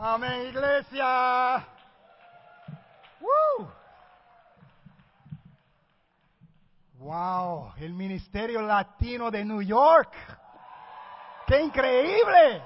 [0.00, 1.66] Amén, iglesia.
[3.20, 3.68] ¡Woo!
[6.98, 10.14] Wow, el Ministerio Latino de New York.
[11.48, 12.62] ¡Qué increíble!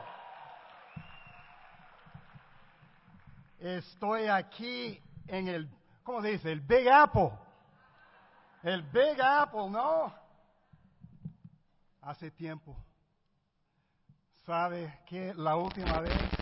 [3.61, 5.71] Estoy aquí en el,
[6.03, 6.53] ¿cómo se dice?
[6.53, 7.31] El Big Apple.
[8.63, 10.13] El Big Apple, ¿no?
[12.03, 12.77] Hace tiempo.
[14.45, 16.42] ¿Sabe que la última vez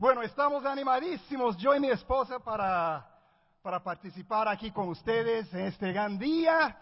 [0.01, 3.07] Bueno, estamos animadísimos, yo y mi esposa, para,
[3.61, 6.75] para participar aquí con ustedes en este gran día,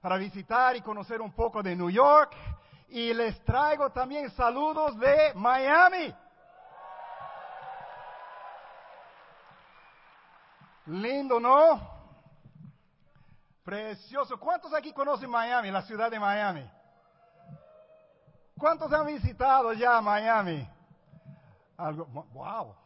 [0.00, 2.34] para visitar y conocer un poco de New York.
[2.88, 6.14] Y les traigo también saludos de Miami.
[10.86, 11.78] Lindo, ¿no?
[13.62, 14.40] Precioso.
[14.40, 16.66] ¿Cuántos aquí conocen Miami, la ciudad de Miami?
[18.56, 20.66] ¿Cuántos han visitado ya Miami?
[21.82, 22.76] Algo, wow.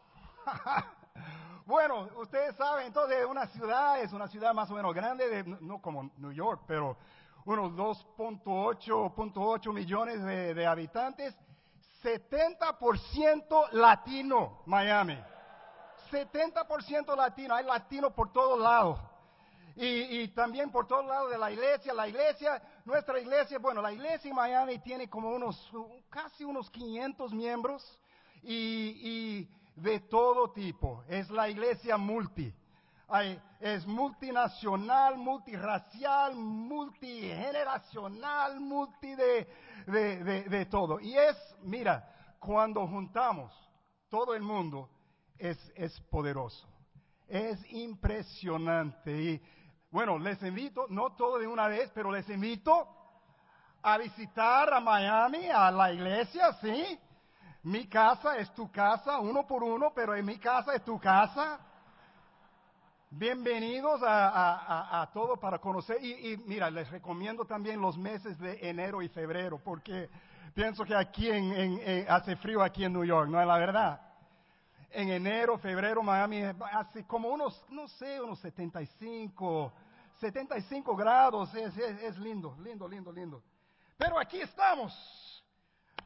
[1.66, 6.10] bueno, ustedes saben, entonces una ciudad es una ciudad más o menos grande, no como
[6.16, 6.96] New York, pero
[7.44, 11.36] unos 2.8 millones de, de habitantes,
[12.02, 15.22] 70% latino, Miami.
[16.10, 18.98] 70% latino, hay latino por todos lados.
[19.74, 21.92] Y, y, también por todos lados de la iglesia.
[21.92, 25.70] La iglesia, nuestra iglesia, bueno, la iglesia en Miami tiene como unos,
[26.08, 28.00] casi unos 500 miembros
[28.46, 31.02] y, y de todo tipo.
[31.08, 32.52] Es la iglesia multi.
[33.08, 39.48] Hay, es multinacional, multirracial, multigeneracional, multi de,
[39.86, 41.00] de, de, de todo.
[41.00, 43.50] Y es, mira, cuando juntamos
[44.08, 44.90] todo el mundo,
[45.38, 46.68] es, es poderoso.
[47.28, 49.12] Es impresionante.
[49.12, 49.40] Y
[49.90, 52.88] bueno, les invito, no todo de una vez, pero les invito
[53.82, 56.98] a visitar a Miami, a la iglesia, ¿sí?
[57.66, 61.58] Mi casa es tu casa, uno por uno, pero en mi casa es tu casa.
[63.10, 65.96] Bienvenidos a, a, todo para conocer.
[66.00, 70.08] Y, mira, les recomiendo también los meses de enero y febrero, porque
[70.54, 74.00] pienso que aquí en, hace frío aquí en New York, ¿no es la verdad?
[74.90, 79.72] En enero, febrero, Miami hace como unos, no sé, unos 75,
[80.20, 81.52] 75 grados.
[81.52, 83.42] Es lindo, lindo, lindo, lindo.
[83.96, 85.44] Pero aquí estamos.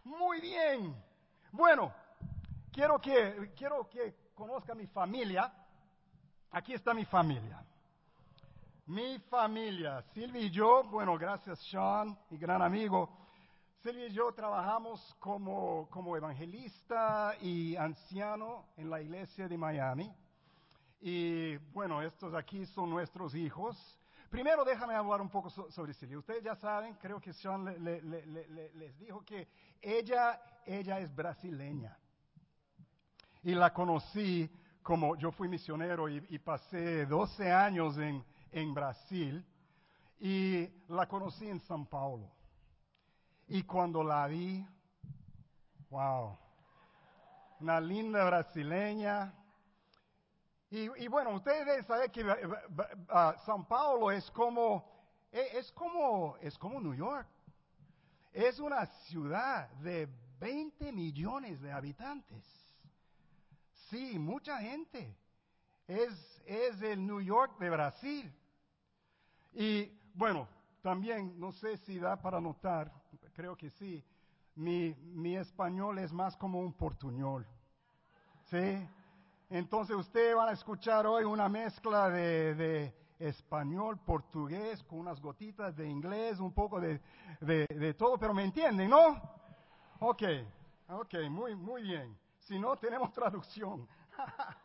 [0.05, 1.10] Muy bien.
[1.53, 1.93] Bueno,
[2.71, 5.53] quiero que, quiero que conozca mi familia.
[6.53, 7.65] Aquí está mi familia.
[8.87, 13.09] Mi familia, Silvia y yo, bueno, gracias Sean, mi gran amigo.
[13.83, 20.13] Silvia y yo trabajamos como, como evangelista y anciano en la iglesia de Miami.
[21.01, 23.77] Y bueno, estos aquí son nuestros hijos.
[24.31, 26.19] Primero déjame hablar un poco so, sobre Silvia.
[26.19, 29.49] Ustedes ya saben, creo que Sean le, le, le, les dijo que
[29.83, 31.99] ella, ella es brasileña.
[33.43, 34.49] Y la conocí
[34.83, 39.45] como yo fui misionero y, y pasé 12 años en, en, Brasil
[40.21, 42.31] y la conocí en San Paulo.
[43.49, 44.65] Y cuando la vi,
[45.91, 46.39] wow,
[47.59, 49.35] una linda brasileña.
[50.71, 54.85] Y, y bueno, ustedes saben que uh, uh, San Paulo es como,
[55.33, 57.27] es como, es como New York.
[58.33, 62.45] Es una ciudad de 20 millones de habitantes.
[63.89, 65.17] Sí, mucha gente.
[65.89, 68.33] Es, es el New York de Brasil.
[69.53, 70.47] Y bueno,
[70.83, 72.93] también, no sé si da para notar,
[73.35, 74.05] creo que sí,
[74.55, 77.45] mi, mi español es más como un portuñol.
[78.45, 78.87] ¿Sí?
[79.51, 85.89] Entonces ustedes van a escuchar hoy una mezcla de, español, portugués, con unas gotitas de
[85.89, 87.01] inglés, un poco de,
[87.41, 89.21] de, todo, pero me entienden, ¿no?
[89.99, 90.23] Ok,
[90.89, 92.17] ok, muy, muy bien.
[92.39, 93.89] Si no, tenemos traducción.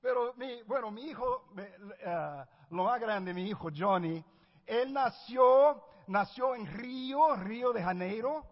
[0.00, 4.22] Pero mi, bueno, mi hijo, uh, lo más grande, mi hijo Johnny,
[4.66, 8.44] él nació, nació en Río, Río de Janeiro,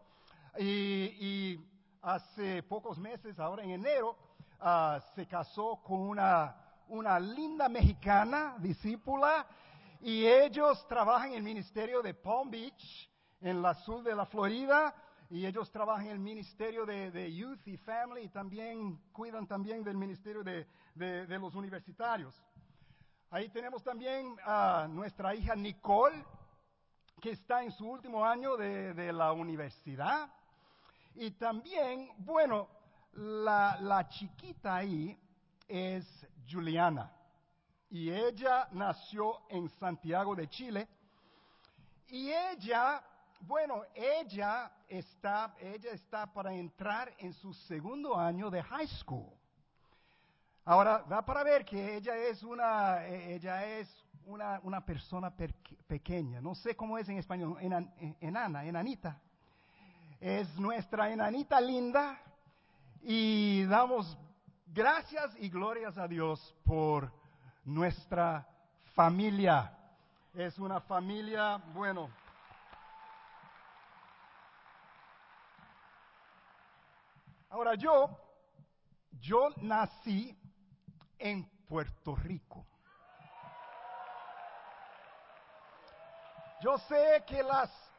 [0.59, 1.59] y
[2.03, 4.17] hace pocos meses, ahora en enero,
[4.61, 9.47] uh, se casó con una, linda mexicana, discípula,
[10.01, 13.09] y ellos trabajan en el ministerio de Palm Beach,
[13.41, 14.95] en la sur de la Florida,
[15.31, 19.97] y ellos trabajan en el ministerio de, Youth y Family y también cuidan también del
[19.97, 22.43] ministerio de los universitarios.
[23.33, 26.23] Ahí tenemos también a nuestra hija Nicole,
[27.19, 30.29] que está en su último año de, la universidad.
[31.15, 32.69] Y también, bueno,
[33.15, 35.19] la, chiquita ahí
[35.69, 37.13] es Juliana.
[37.91, 40.89] Y ella nació en Santiago de Chile.
[42.09, 43.03] Y ella,
[43.41, 49.31] bueno, ella está, ella está para entrar en su segundo año de high school.
[50.65, 53.89] Ahora, da para ver que ella es una, e, ella es
[54.25, 55.35] una, una persona
[55.87, 56.41] pequeña.
[56.41, 59.21] No sé cómo es en español, enan, enana, enanita.
[60.23, 62.17] Es nuestra enanita linda
[63.01, 64.17] y damos
[64.69, 67.13] gracias y glorias a Dios por
[67.65, 68.47] nuestra
[68.95, 69.77] familia.
[70.33, 72.09] Es una familia, bueno.
[77.51, 78.17] Ahora yo,
[79.21, 80.39] yo nací
[81.19, 82.65] en Puerto Rico.
[86.63, 87.92] Yo sé que las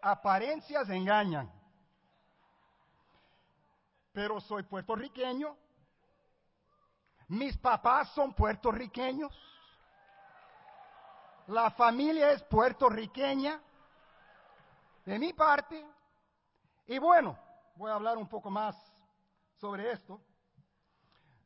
[0.00, 1.50] apariencias engañan,
[4.12, 5.56] pero soy puertorriqueño,
[7.28, 9.32] mis papás son puertorriqueños,
[11.48, 13.60] la familia es puertorriqueña,
[15.04, 15.86] de mi parte,
[16.86, 17.38] y bueno,
[17.76, 18.76] voy a hablar un poco más
[19.56, 20.20] sobre esto.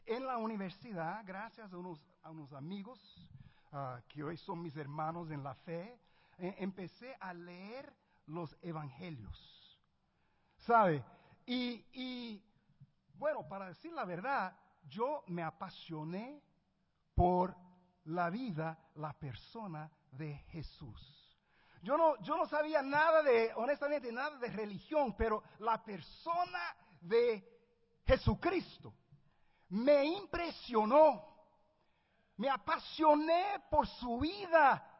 [0.06, 3.00] en la universidad, gracias a unos, a unos amigos
[3.72, 6.00] ah, que hoy son mis hermanos en la fe,
[6.38, 7.94] eh, empecé a leer
[8.28, 9.80] los evangelios.
[10.60, 11.04] ¿Sabe?
[11.46, 12.44] Y, y
[13.16, 16.42] bueno, para decir la verdad, yo me apasioné
[17.14, 17.56] por
[18.06, 21.25] la vida, la persona de Jesús.
[21.82, 27.44] Yo no, yo no sabía nada de, honestamente, nada de religión, pero la persona de
[28.06, 28.94] Jesucristo
[29.70, 31.34] me impresionó.
[32.38, 34.96] Me apasioné por su vida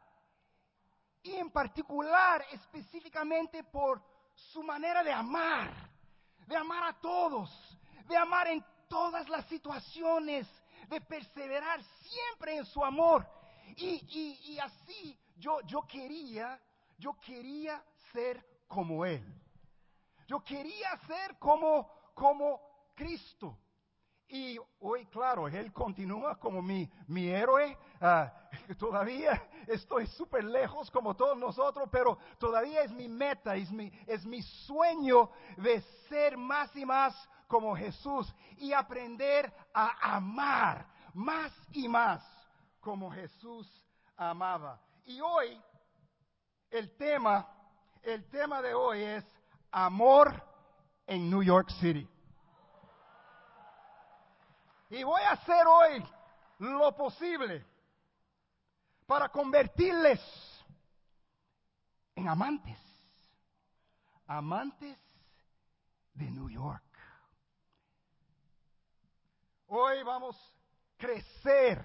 [1.26, 4.00] y en particular, específicamente por
[4.32, 5.72] su manera de amar,
[6.46, 7.50] de amar a todos,
[8.06, 10.46] de amar en todas las situaciones,
[10.88, 13.28] de perseverar siempre en su amor.
[13.76, 16.60] Y, así yo, yo quería,
[16.98, 17.82] yo quería
[18.12, 19.24] ser como Él.
[20.26, 22.60] Yo quería ser como, como
[22.94, 23.58] Cristo.
[24.28, 27.78] Y hoy, claro, Él continúa como mi, mi héroe.
[28.00, 28.32] Ah,
[28.78, 34.26] todavía estoy súper lejos como todos nosotros, pero todavía es mi meta, es mi, es
[34.26, 37.14] mi sueño de ser más y más
[37.46, 42.22] como Jesús y aprender a amar más y más
[42.80, 43.66] como Jesús
[44.16, 44.80] amaba.
[45.04, 45.60] Y hoy
[46.76, 47.48] el tema,
[48.02, 49.24] el tema de hoy es
[49.70, 50.42] amor
[51.06, 52.06] en New York City.
[54.90, 56.04] Y voy a hacer hoy
[56.58, 57.64] lo posible
[59.06, 60.20] para convertirles
[62.14, 62.78] en amantes,
[64.26, 64.98] amantes
[66.14, 66.82] de New York.
[69.68, 71.84] Hoy vamos a crecer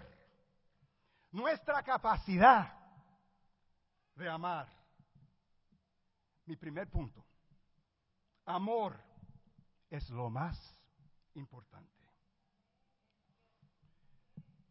[1.31, 2.74] nuestra capacidad
[4.15, 4.80] de amar.
[6.45, 7.25] Mi primer punto.
[8.45, 9.00] Amor
[9.89, 10.57] es lo más
[11.36, 12.01] importante.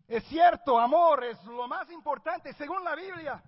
[0.09, 3.41] Es cierto, amor es lo más importante según la Biblia.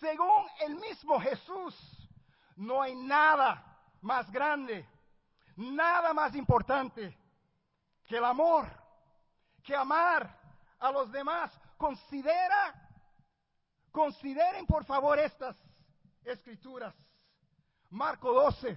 [0.00, 1.74] Según el mismo Jesús,
[2.56, 3.62] no hay nada
[4.00, 4.84] más grande,
[5.54, 7.16] nada más importante
[8.04, 8.66] que el amor,
[9.62, 10.38] que amar
[10.80, 11.52] a los demás.
[11.76, 12.90] Considera,
[13.92, 15.56] consideren por favor estas
[16.24, 16.94] escrituras.
[17.90, 18.76] Marco 12,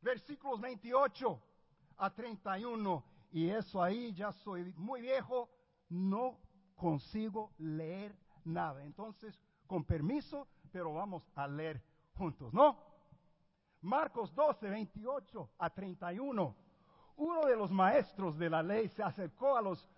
[0.00, 1.40] versículos 28
[1.98, 3.04] a 31.
[3.32, 5.48] Y eso ahí ya soy muy viejo,
[5.88, 6.38] no
[6.74, 8.84] consigo leer nada.
[8.84, 11.80] Entonces, con permiso, pero vamos a leer
[12.14, 12.76] juntos, ¿no?
[13.82, 16.56] Marcos 12, 28 a 31.
[17.16, 19.88] Uno de los maestros de la ley se acercó a los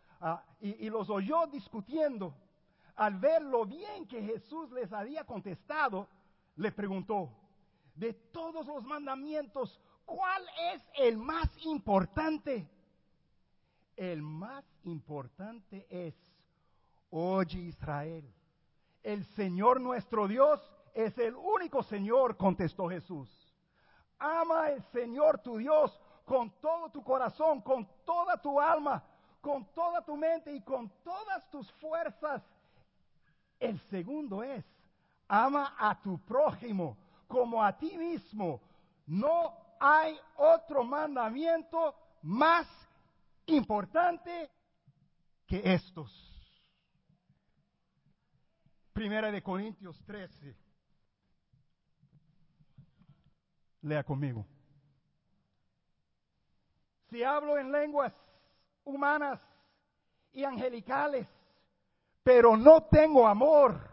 [0.60, 2.34] y, y los oyó discutiendo.
[2.96, 6.08] Al ver lo bien que Jesús les había contestado,
[6.56, 7.30] le preguntó,
[7.94, 12.68] de todos los mandamientos, ¿cuál es el más importante?
[13.96, 16.14] El más importante es,
[17.11, 18.32] oye Israel,
[19.02, 20.61] el Señor nuestro Dios
[20.94, 23.28] es el único Señor, contestó Jesús.
[24.18, 29.02] Ama el Señor tu Dios con todo tu corazón, con toda tu alma,
[29.40, 32.42] con toda tu mente y con todas tus fuerzas.
[33.58, 34.64] El segundo es,
[35.28, 36.96] ama a tu prójimo
[37.32, 38.60] como a ti mismo.
[39.06, 42.68] No hay otro mandamiento más
[43.46, 44.50] importante
[45.46, 46.10] que estos.
[48.92, 50.54] Primera de Corintios 13.
[53.80, 54.46] Lea conmigo.
[57.08, 58.12] Si hablo en lenguas
[58.84, 59.40] humanas
[60.32, 61.26] y angelicales,
[62.22, 63.91] pero no tengo amor,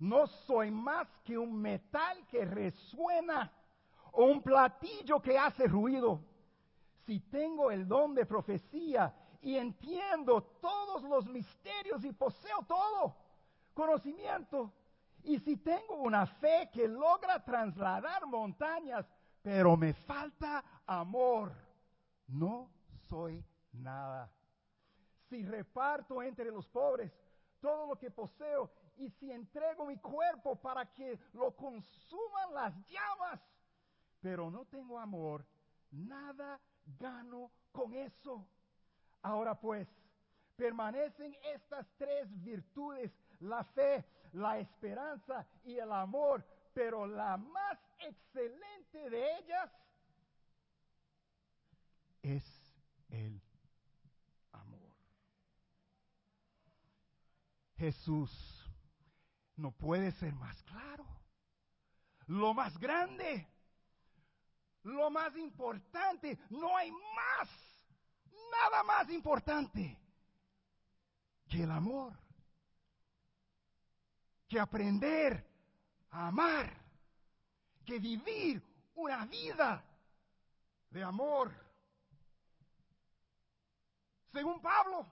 [0.00, 3.52] no soy más que un metal que resuena
[4.12, 6.24] o un platillo que hace ruido.
[7.06, 13.14] Si tengo el don de profecía y entiendo todos los misterios y poseo todo
[13.74, 14.72] conocimiento,
[15.22, 19.06] y si tengo una fe que logra trasladar montañas,
[19.42, 21.52] pero me falta amor,
[22.26, 22.70] no
[23.08, 24.30] soy nada.
[25.28, 27.12] Si reparto entre los pobres
[27.60, 33.40] todo lo que poseo y si entrego mi cuerpo para que lo consuman las llamas,
[34.20, 35.46] pero no tengo amor,
[35.90, 36.60] nada
[36.98, 38.46] gano con eso.
[39.22, 39.88] Ahora pues,
[40.54, 44.04] permanecen estas tres virtudes, la fe,
[44.34, 49.70] la esperanza y el amor, pero la más excelente de ellas
[52.22, 52.44] es
[53.08, 53.40] el
[54.52, 54.92] amor.
[57.78, 58.59] Jesús
[59.60, 61.06] no puede ser más claro.
[62.26, 63.46] Lo más grande,
[64.84, 67.48] lo más importante, no hay más,
[68.50, 69.98] nada más importante
[71.48, 72.12] que el amor,
[74.48, 75.46] que aprender
[76.10, 76.72] a amar,
[77.84, 78.62] que vivir
[78.94, 79.84] una vida
[80.90, 81.52] de amor.
[84.32, 85.06] Según Pablo,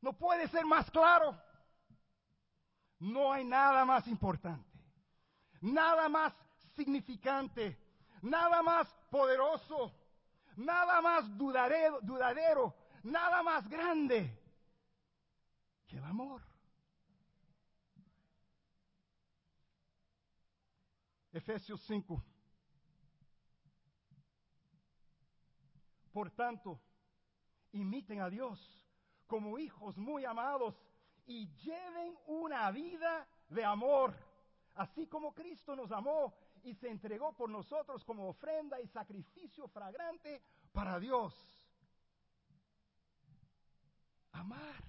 [0.00, 1.43] no puede ser más claro.
[3.04, 4.66] No hay nada más importante,
[5.60, 6.32] nada más
[6.74, 7.78] significante,
[8.22, 9.92] nada más poderoso,
[10.56, 14.42] nada más dudadero, dudadero nada más grande
[15.86, 16.40] que el amor.
[21.30, 22.24] Efesios 5.
[26.10, 26.80] Por tanto,
[27.72, 28.82] imiten a Dios
[29.26, 30.74] como hijos muy amados
[31.26, 34.14] y lleven una vida de amor,
[34.74, 40.42] así como Cristo nos amó y se entregó por nosotros como ofrenda y sacrificio fragrante
[40.72, 41.34] para Dios.
[44.32, 44.82] Amar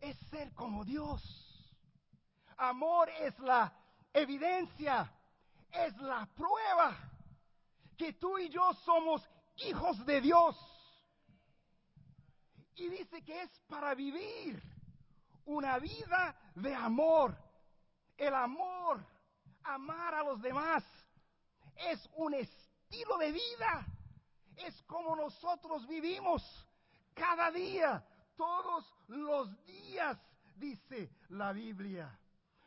[0.00, 1.22] es ser como Dios.
[2.56, 3.72] Amor es la
[4.12, 5.12] evidencia,
[5.70, 6.96] es la prueba
[7.96, 10.56] que tú y yo somos hijos de Dios.
[12.76, 14.62] Y dice que es para vivir
[15.48, 17.36] una vida de amor.
[18.16, 19.04] El amor,
[19.64, 20.84] amar a los demás,
[21.76, 23.86] es un estilo de vida.
[24.56, 26.42] Es como nosotros vivimos
[27.14, 28.04] cada día,
[28.36, 30.18] todos los días,
[30.56, 32.18] dice la Biblia.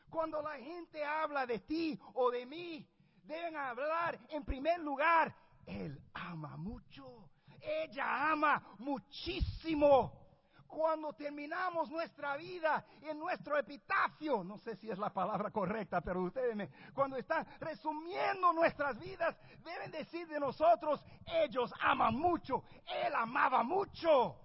[0.09, 2.87] Cuando la gente habla de ti o de mí,
[3.23, 5.35] deben hablar en primer lugar,
[5.65, 7.29] Él ama mucho,
[7.61, 10.20] ella ama muchísimo
[10.71, 16.23] cuando terminamos nuestra vida en nuestro epitafio, no sé si es la palabra correcta, pero
[16.23, 19.35] ustedes me, cuando están resumiendo nuestras vidas,
[19.65, 24.37] deben decir de nosotros, ellos aman mucho, él amaba mucho,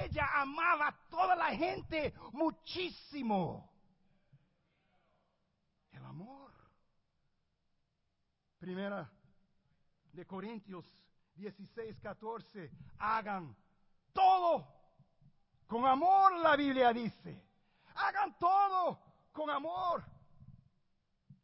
[0.00, 3.70] ella amaba a toda la gente muchísimo.
[5.92, 6.50] El amor.
[8.58, 9.12] Primera
[10.14, 10.90] de Corintios
[11.36, 13.54] 16, 14, hagan
[14.14, 14.83] todo
[15.66, 17.42] con amor la Biblia dice.
[17.94, 19.00] Hagan todo
[19.32, 20.04] con amor.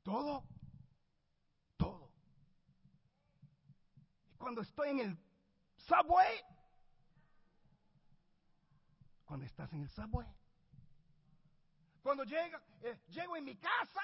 [0.02, 0.44] Todo.
[1.76, 2.10] Todo.
[4.38, 5.18] Cuando estoy en el
[5.76, 6.40] subway,
[9.24, 10.26] cuando estás en el subway,
[12.02, 14.00] cuando llego, eh, llego en mi casa,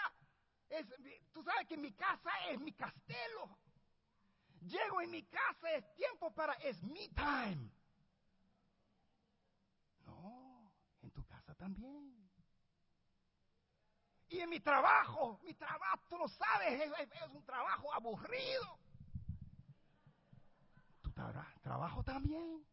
[0.68, 0.86] Es,
[1.32, 3.56] tú sabes que mi casa es mi castelo.
[4.60, 7.70] Llego en mi casa, es tiempo para, es mi time.
[10.04, 12.16] No, en tu casa también.
[14.28, 18.78] Y en mi trabajo, mi trabajo, tú lo sabes, es, un trabajo aburrido.
[21.00, 21.10] Tu
[21.62, 22.66] trabajo también.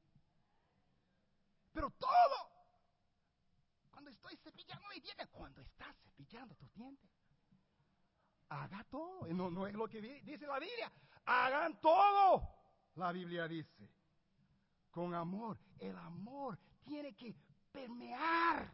[1.72, 2.52] Pero todo.
[3.92, 7.10] Cuando estoy cepillando mis dientes, cuando estás cepillando tus dientes,
[8.50, 9.28] haga todo.
[9.28, 10.92] No, no es lo que dice la Biblia.
[11.26, 12.50] Hagan todo.
[12.96, 13.90] La Biblia dice.
[14.90, 15.60] Con amor.
[15.80, 17.36] El amor tiene que
[17.74, 18.72] permear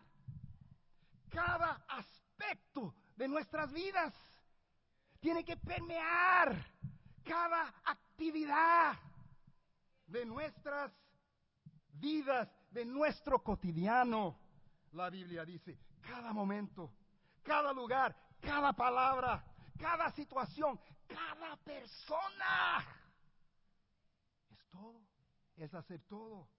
[1.30, 4.14] cada aspecto de nuestras vidas.
[5.20, 6.56] Tiene que permear
[7.24, 8.98] cada actividad
[10.06, 10.92] de nuestras
[11.94, 14.38] vidas, de nuestro cotidiano.
[14.92, 16.94] La Biblia dice, cada momento,
[17.44, 19.44] cada lugar, cada palabra,
[19.78, 22.86] cada situación, cada persona.
[24.50, 25.02] Es todo,
[25.56, 26.50] es hacer todo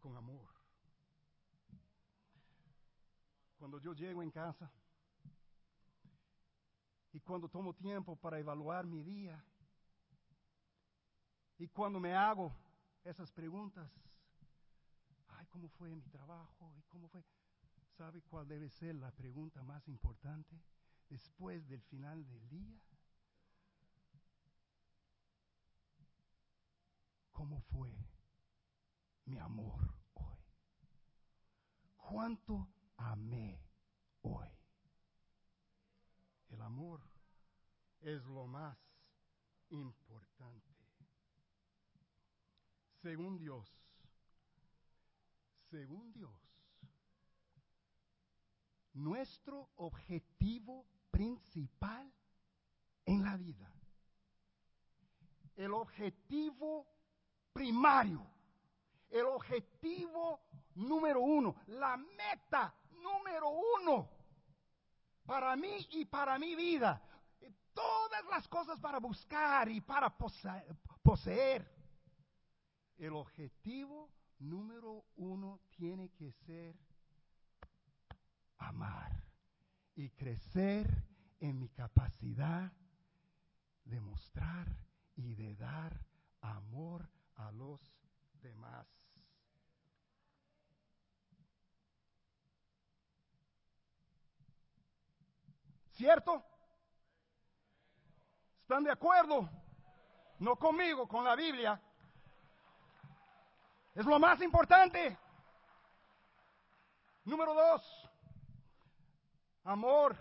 [0.00, 0.53] con amor.
[3.64, 4.70] Cuando yo llego en casa
[7.12, 9.42] y cuando tomo tiempo para evaluar mi día
[11.56, 12.54] y cuando me hago
[13.04, 13.90] esas preguntas,
[15.28, 16.74] ay, ¿cómo fue mi trabajo?
[16.76, 17.24] ¿Y cómo fue?
[17.96, 20.60] ¿Sabe cuál debe ser la pregunta más importante
[21.08, 22.78] después del final del día?
[27.32, 27.96] ¿Cómo fue
[29.24, 29.80] mi amor
[30.12, 30.38] hoy?
[31.96, 33.60] ¿Cuánto amé
[34.22, 34.48] hoy?
[36.50, 37.00] El amor
[38.00, 38.78] es lo más
[39.70, 40.74] importante.
[43.02, 43.68] Según Dios,
[45.70, 46.32] según Dios,
[48.94, 52.10] nuestro objetivo principal
[53.04, 53.70] en la vida,
[55.56, 56.86] el objetivo
[57.52, 58.26] primario,
[59.10, 60.40] el objetivo
[60.74, 64.08] número uno, la meta número uno
[65.24, 67.00] para mí y para mi vida.
[67.72, 71.68] Todas las cosas para buscar y para poseer.
[72.96, 76.76] El objetivo número uno tiene que ser
[78.58, 79.12] amar
[79.94, 80.86] y crecer
[81.40, 82.72] en mi capacidad
[83.84, 84.66] de mostrar
[85.16, 86.06] y de dar
[86.40, 87.80] amor a los
[88.40, 88.86] demás.
[95.94, 96.42] ¿Cierto?
[98.62, 99.48] ¿Están de acuerdo?
[100.40, 101.80] No conmigo, con la Biblia.
[103.94, 105.16] Es lo más importante.
[107.24, 108.10] Número dos,
[109.62, 110.16] amor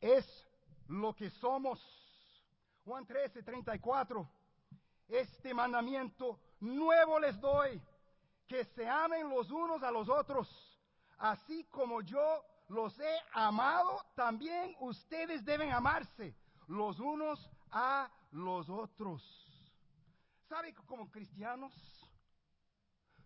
[0.00, 0.26] es
[0.88, 1.78] lo que somos.
[2.84, 4.28] Juan 13, 34.
[5.08, 7.80] Este mandamiento nuevo les doy,
[8.46, 10.48] que se amen los unos a los otros,
[11.18, 16.34] así como yo los he amado, también ustedes deben amarse
[16.66, 19.22] los unos a los otros.
[20.48, 21.72] ¿Sabe que como cristianos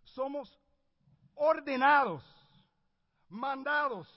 [0.05, 0.59] somos
[1.35, 2.23] ordenados,
[3.29, 4.09] mandados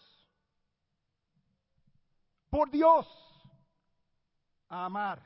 [2.49, 3.07] por Dios
[4.67, 5.21] a amar?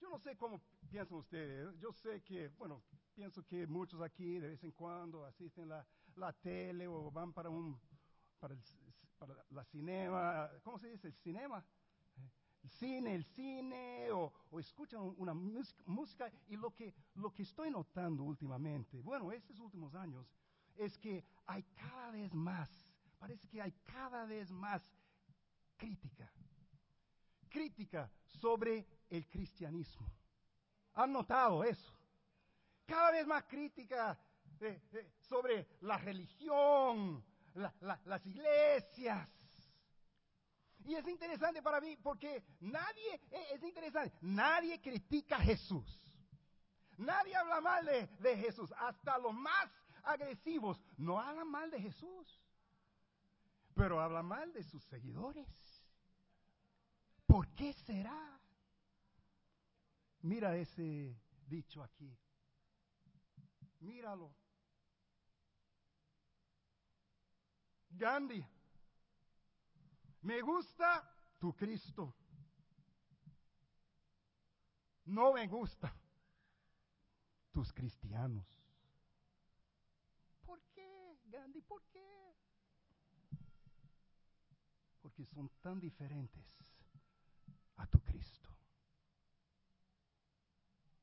[0.00, 1.78] Yo no sé cómo piensan ustedes.
[1.80, 2.82] Yo sé que, bueno,
[3.14, 5.86] pienso que muchos aquí de vez en cuando asisten la,
[6.16, 7.78] la tele o van para un
[8.38, 8.60] para, el,
[9.18, 11.08] para la cinema, ¿cómo se dice?
[11.08, 11.64] El cinema.
[12.62, 17.70] El cine, el cine, o, o escuchan una música, y lo que, lo que estoy
[17.70, 20.26] notando últimamente, bueno, estos últimos años,
[20.76, 22.70] es que hay cada vez más,
[23.18, 24.82] parece que hay cada vez más
[25.76, 26.32] crítica,
[27.50, 30.10] crítica sobre el cristianismo.
[30.94, 31.92] ¿Han notado eso?
[32.86, 34.18] Cada vez más crítica
[35.28, 39.28] sobre la religión, las iglesias.
[40.84, 46.00] Y es interesante para mí porque nadie, eh, es interesante, nadie critica a Jesús.
[46.98, 48.72] Nadie habla mal de, de Jesús.
[48.76, 49.70] Hasta los más
[50.02, 52.40] agresivos no hablan mal de Jesús.
[53.74, 55.48] Pero hablan mal de sus seguidores.
[57.26, 58.38] ¿Por qué será?
[60.20, 61.16] Mira ese
[61.48, 62.16] dicho aquí.
[63.80, 64.34] Míralo.
[67.96, 68.44] Gandhi,
[70.22, 71.02] me gusta
[71.38, 72.14] tu Cristo.
[75.06, 75.94] No me gusta
[77.52, 78.46] tus cristianos.
[80.44, 81.60] ¿Por qué, Gandhi?
[81.60, 82.34] ¿Por qué?
[85.04, 86.46] porque son tan diferentes
[87.76, 88.48] a tu Cristo.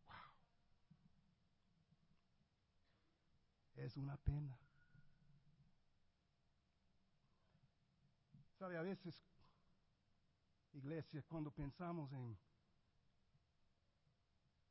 [0.07, 0.15] Wow.
[3.75, 4.57] Es una pena.
[8.61, 9.15] A veces,
[10.73, 12.37] iglesia, cuando pensamos en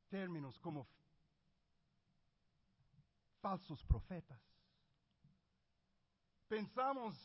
[0.09, 0.87] términos como
[3.41, 4.39] falsos profetas,
[6.47, 7.15] pensamos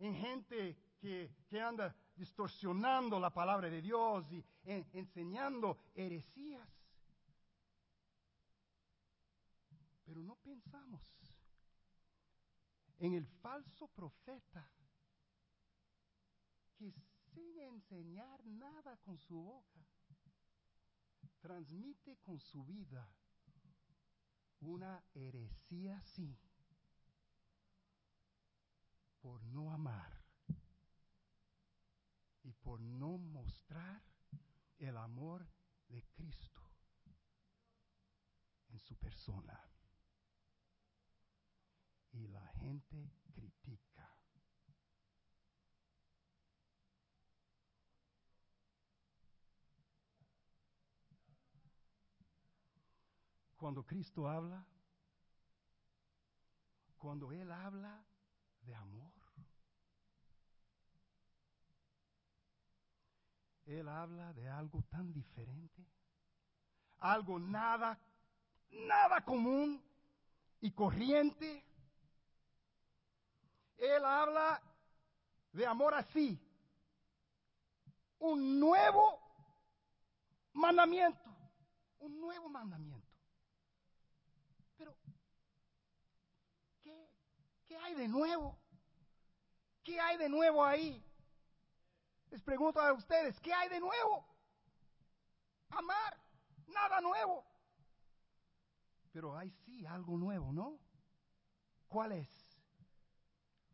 [0.00, 6.68] en gente que, que anda distorsionando la palabra de Dios y en- enseñando heresías.
[10.04, 11.02] Pero no pensamos
[12.98, 14.70] en el falso profeta
[16.76, 16.92] que
[17.32, 19.86] sin enseñar nada con su boca,
[21.40, 23.08] transmite con su vida
[24.60, 26.38] una heresía así
[29.20, 30.22] por no amar
[32.42, 34.02] y por no mostrar
[34.78, 35.46] el amor
[35.88, 36.60] de Cristo
[38.68, 39.58] en su persona.
[42.12, 44.13] Y la gente critica.
[53.64, 54.62] Cuando Cristo habla,
[56.98, 58.04] cuando Él habla
[58.60, 59.10] de amor,
[63.64, 65.82] Él habla de algo tan diferente,
[66.98, 67.98] algo nada,
[68.70, 69.82] nada común
[70.60, 71.64] y corriente.
[73.78, 74.60] Él habla
[75.52, 76.38] de amor así,
[78.18, 79.18] un nuevo
[80.52, 81.34] mandamiento,
[82.00, 83.14] un nuevo mandamiento.
[84.76, 84.96] Pero,
[86.82, 87.08] ¿qué,
[87.66, 88.58] qué hay de nuevo?
[89.82, 91.02] ¿Qué hay de nuevo ahí?
[92.30, 94.26] Les pregunto a ustedes, ¿qué hay de nuevo?
[95.68, 96.18] Amar,
[96.66, 97.44] nada nuevo.
[99.12, 100.78] Pero hay sí algo nuevo, ¿no?
[101.86, 102.28] ¿Cuál es?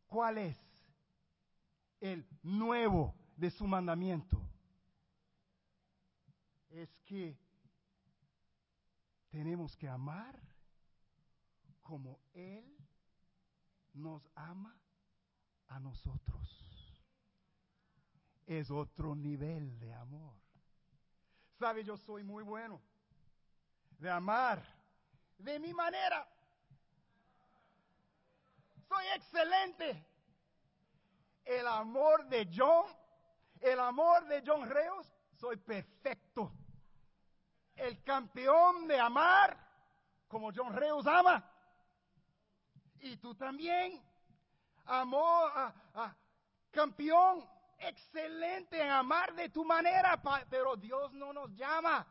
[0.06, 0.58] ¿Cuál es
[2.00, 4.42] el nuevo de su mandamiento?
[6.68, 7.38] Es que
[9.30, 10.38] tenemos que amar
[11.82, 12.79] como Él
[13.94, 14.76] nos ama
[15.68, 16.40] a nosotros.
[18.46, 20.34] Es otro nivel de amor.
[21.58, 22.80] Sabe, yo soy muy bueno
[23.98, 24.62] de amar
[25.38, 26.26] de mi manera.
[28.88, 30.06] Soy excelente.
[31.44, 32.86] El amor de John,
[33.60, 36.52] el amor de John Reos, soy perfecto.
[37.76, 39.56] El campeón de amar
[40.28, 41.49] como John Reus ama.
[43.00, 44.02] Y tú también.
[44.86, 46.16] Amó a, a
[46.70, 47.46] campeón
[47.78, 52.06] excelente en amar de tu manera, pero Dios no nos llama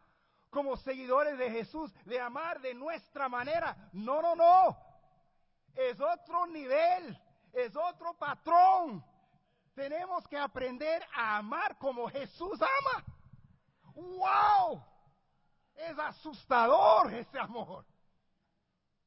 [0.50, 3.90] como seguidores de Jesús de amar de nuestra manera.
[3.94, 4.78] No, no, no.
[5.76, 7.18] Es otro nivel,
[7.54, 9.04] es otro patrón.
[9.76, 13.06] Tenemos que aprender a amar como Jesús ama.
[13.94, 14.84] ¡Wow!
[15.76, 17.86] Es asustador ese amor.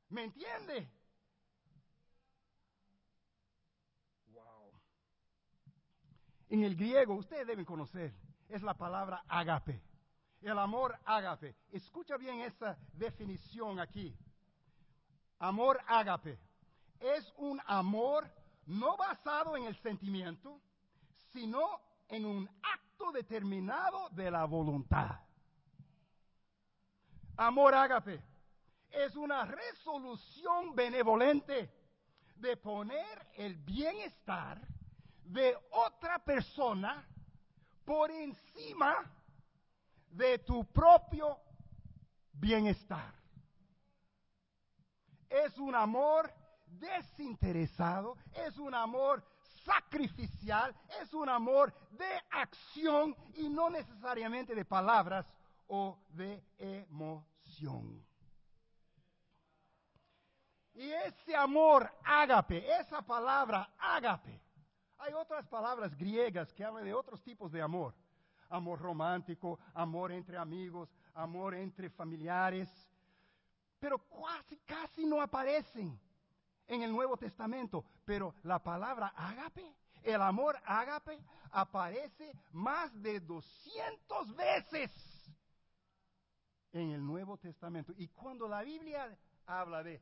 [0.09, 0.91] ¿Me entiende?
[4.29, 4.73] Wow.
[6.53, 8.13] En el griego, ustedes deben conocer,
[8.51, 9.81] es la palabra ágape.
[10.43, 11.57] El amor ágape.
[11.71, 14.15] Escucha bien esa definición aquí.
[15.39, 16.39] Amor ágape.
[17.01, 18.31] Es un amor
[18.67, 20.61] no basado en el sentimiento,
[21.33, 25.21] sino en un acto determinado de la voluntad.
[27.39, 28.23] Amor ágape
[28.91, 31.73] es una resolución benevolente
[32.37, 34.61] de poner el bienestar
[35.33, 37.07] de otra persona
[37.85, 39.11] por encima
[40.11, 41.39] de tu propio
[42.35, 43.15] bienestar.
[45.31, 46.31] Es un amor
[46.67, 49.25] desinteresado, es un amor
[49.65, 55.27] sacrificial, es un amor de acción y no necesariamente de palabras
[55.69, 58.05] o de emoción.
[60.75, 64.41] Y ese amor ágape, esa palabra ágape,
[65.03, 67.93] hay otras palabras griegas que hablan de otros tipos de amor.
[68.49, 72.69] Amor romántico, amor entre amigos, amor entre familiares.
[73.81, 75.99] Pero casi, casi no aparecen
[76.69, 77.85] en el Nuevo Testamento.
[78.05, 81.19] Pero la palabra ágape, el amor ágape,
[81.51, 84.91] aparece más de 200 veces
[86.73, 87.93] en el Nuevo Testamento.
[87.97, 90.01] Y cuando la Biblia habla de,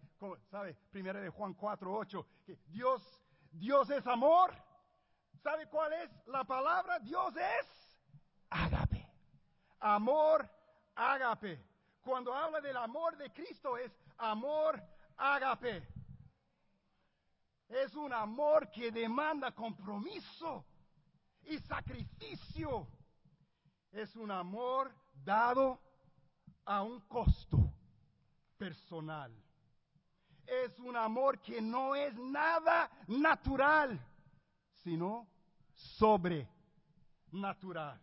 [0.51, 0.77] ¿sabe?
[0.91, 3.03] Primera de Juan 4, 8, que Dios,
[3.53, 4.53] Dios es amor.
[5.43, 6.99] ¿Sabe cuál es la palabra?
[6.99, 7.99] Dios es
[8.51, 9.07] ágape.
[9.81, 10.49] Amor
[10.95, 11.65] ágape.
[12.03, 14.83] Cuando habla del amor de Cristo es amor
[15.17, 15.87] ágape.
[17.69, 20.65] Es un amor que demanda compromiso
[21.45, 22.89] y sacrificio.
[23.93, 24.93] Es un amor
[25.25, 25.81] dado
[26.65, 27.73] a un costo
[28.57, 29.33] personal.
[30.47, 34.01] Es un amor que no es nada natural,
[34.83, 35.27] sino
[35.75, 38.01] sobrenatural.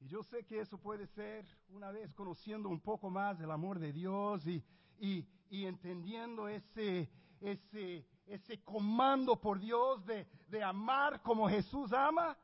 [0.00, 3.78] Y yo sé que eso puede ser, una vez conociendo un poco más del amor
[3.78, 4.64] de Dios y,
[5.50, 12.36] entendiendo ese, ese, ese comando por Dios de, de amar como Jesús ama,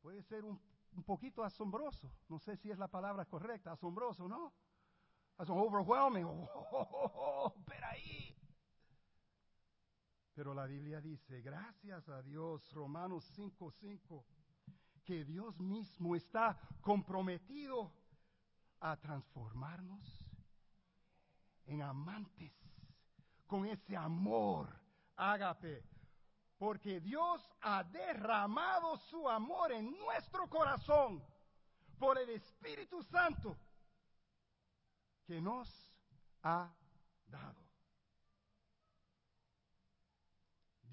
[0.00, 0.58] puede ser un
[0.96, 2.10] un poquito asombroso.
[2.28, 4.52] No sé si es la palabra correcta, asombroso, ¿no?
[5.38, 6.24] overwhelming.
[6.24, 8.36] Oh, pero ahí.
[10.34, 14.24] Pero la Biblia dice, gracias a Dios, Romanos 5:5,
[15.04, 17.92] que Dios mismo está comprometido
[18.80, 20.24] a transformarnos
[21.66, 22.52] en amantes
[23.46, 24.68] con ese amor
[25.16, 25.84] ágape
[26.62, 31.20] porque Dios ha derramado su amor en nuestro corazón
[31.98, 33.58] por el Espíritu Santo
[35.26, 35.68] que nos
[36.44, 36.72] ha
[37.26, 37.71] dado.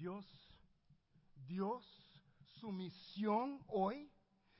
[0.00, 0.24] Dios,
[1.46, 1.84] Dios,
[2.58, 4.10] su misión hoy,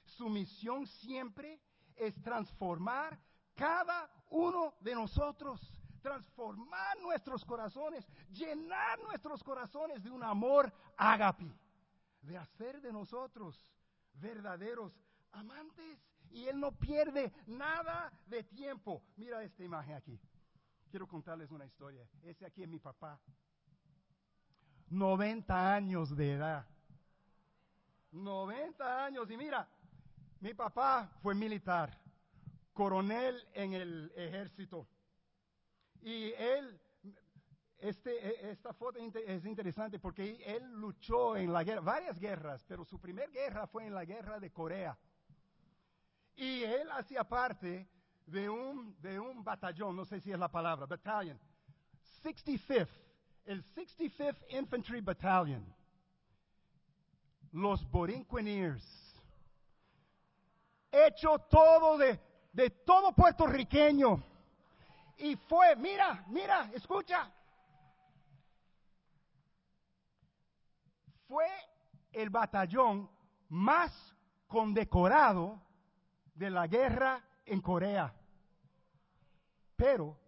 [0.05, 1.59] su misión siempre
[1.97, 3.19] es transformar
[3.55, 5.59] cada uno de nosotros
[6.03, 11.53] transformar nuestros corazones, llenar nuestros corazones de un amor ágape,
[12.23, 13.67] de hacer de nosotros
[14.15, 14.93] verdaderos
[15.33, 15.99] amantes.
[16.31, 19.03] Y Él no pierde nada de tiempo.
[19.17, 20.19] Mira esta imagen aquí.
[20.91, 22.09] Quiero contarles una historia.
[22.23, 23.21] Ese aquí es mi papá.
[24.91, 26.67] 90 años de edad.
[28.13, 29.31] 90 años.
[29.31, 29.69] Y mira,
[30.41, 31.97] mi papá fue militar,
[32.73, 34.87] coronel en el ejército.
[36.03, 36.81] Y él,
[37.79, 42.85] este, e, esta foto es interesante porque él luchó en la guerra, varias guerras, pero
[42.85, 44.99] su primer guerra fue en la guerra de Corea.
[46.37, 47.89] Y él hacía parte
[48.27, 51.39] de un, de un batallón, no sé si es la palabra, battalion,
[52.23, 52.89] 65th,
[53.45, 55.65] el 65th Infantry Battalion,
[57.53, 58.85] los Borinqueniers,
[60.91, 62.21] hecho todo de,
[62.53, 64.23] de todo puertorriqueño
[65.21, 67.31] y fue, mira, mira, escucha.
[71.29, 71.47] Fue
[72.13, 73.09] el batallón
[73.51, 74.15] más
[74.47, 75.61] condecorado
[76.35, 78.15] de la guerra en Corea.
[79.77, 80.19] Pero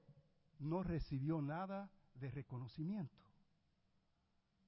[0.59, 1.91] no recibió nada
[2.23, 3.19] de reconocimiento.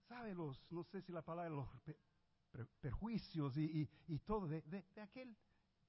[0.08, 3.88] ¿Sabe los, no sé si la palabra, los perjuicios y,
[4.26, 5.34] todo de aquel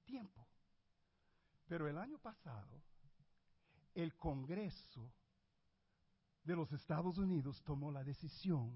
[0.04, 0.46] tiempo?
[1.66, 2.80] Pero el año pasado,
[3.94, 5.12] el Congreso
[6.44, 8.72] de los Estados Unidos tomó la decisión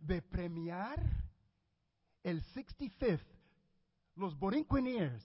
[0.00, 1.00] de premiar
[2.24, 3.24] el 65th,
[4.16, 5.24] los Borinqueniers,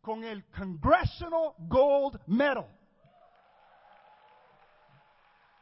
[0.00, 2.75] con el Congressional Gold Medal.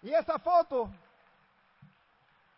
[0.05, 0.89] Y esa foto,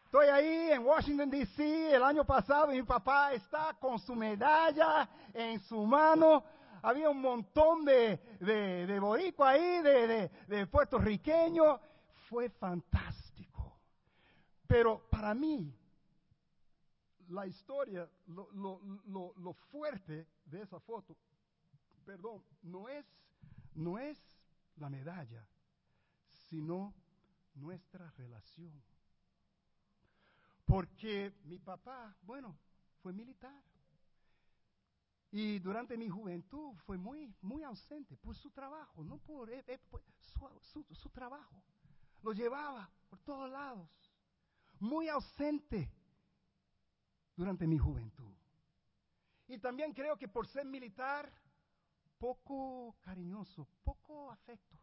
[0.04, 1.94] estoy ahí en Washington, D.C.
[1.94, 6.42] el año pasado y mi papá está con su medalla en su mano
[6.82, 11.80] había un montón de, de, de boricua ahí, de, de puertorriqueño.
[12.28, 13.80] Fue fantástico.
[14.68, 15.74] Pero para mí,
[17.28, 21.16] la historia, lo, lo, lo, lo, fuerte de esa foto,
[22.04, 23.04] perdón, no es,
[23.74, 24.16] no es
[24.76, 25.44] la medalla,
[26.48, 26.94] sino
[27.56, 28.82] nuestra relación.
[30.64, 32.58] Porque mi papá, bueno,
[33.02, 33.62] fue militar.
[35.30, 39.78] Y durante mi juventud fue muy, muy ausente por su trabajo, no por, eh, eh,
[40.62, 41.62] su, su trabajo.
[42.22, 43.88] Lo llevaba por todos lados.
[44.80, 45.90] Muy ausente
[47.36, 48.34] durante mi juventud.
[49.48, 51.32] Y también creo que por ser militar,
[52.18, 54.76] poco cariñoso, poco afecto.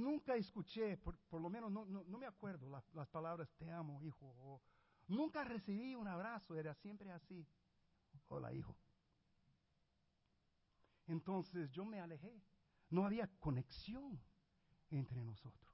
[0.00, 4.62] Nunca escuché, por, lo menos no, no, me acuerdo las palabras te amo, hijo.
[5.08, 7.46] nunca recibí un abrazo, era siempre así.
[8.28, 8.74] Hola, hijo.
[11.06, 12.42] Entonces yo me alejé.
[12.88, 14.18] No había conexión
[14.90, 15.70] entre nosotros.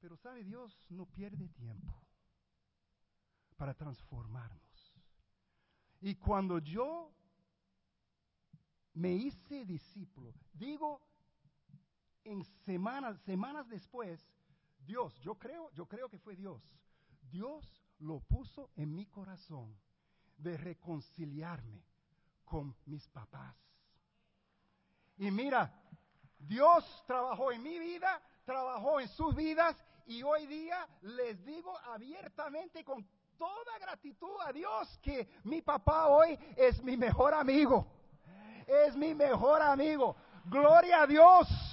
[0.00, 2.02] Pero sabe, Dios no pierde tiempo
[3.56, 4.94] para transformarnos.
[6.00, 7.12] Y cuando yo
[8.94, 11.09] me hice discípulo, digo,
[12.24, 14.20] en semanas, semanas después,
[14.86, 16.62] Dios, yo creo, yo creo que fue Dios.
[17.30, 17.64] Dios
[17.98, 19.76] lo puso en mi corazón
[20.36, 21.84] de reconciliarme
[22.44, 23.56] con mis papás.
[25.18, 25.72] Y mira,
[26.38, 32.82] Dios trabajó en mi vida, trabajó en sus vidas y hoy día les digo abiertamente
[32.84, 33.06] con
[33.36, 37.86] toda gratitud a Dios que mi papá hoy es mi mejor amigo.
[38.66, 40.16] Es mi mejor amigo.
[40.46, 41.69] Gloria a Dios.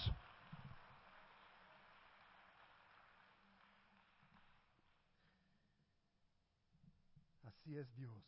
[7.68, 8.24] Es Dios.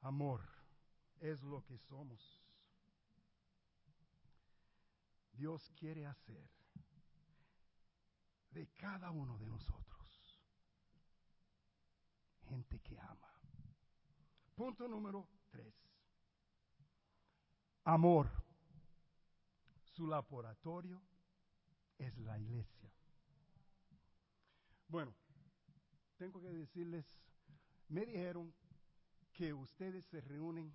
[0.00, 0.42] Amor
[1.20, 2.40] es lo que somos.
[5.32, 6.50] Dios quiere hacer
[8.50, 9.92] de cada uno de nosotros
[12.52, 13.32] gente que ama.
[14.54, 15.74] Punto número tres.
[17.84, 18.30] Amor.
[19.84, 21.02] Su laboratorio
[21.98, 22.92] es la iglesia.
[24.88, 25.14] Bueno,
[26.18, 27.06] tengo que decirles,
[27.92, 28.52] me dijeron
[29.34, 30.72] que ustedes se reúnen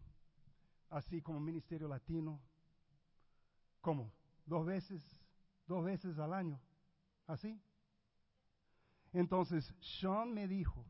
[0.89, 2.39] así como Ministerio Latino,
[3.81, 4.13] ¿cómo?
[4.45, 5.03] Dos veces,
[5.65, 6.59] dos veces al año,
[7.25, 7.59] así.
[9.13, 10.85] Entonces, Sean me dijo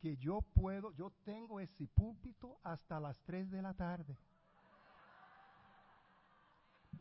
[0.00, 4.18] que yo puedo, yo tengo ese púlpito hasta las 3 de la tarde.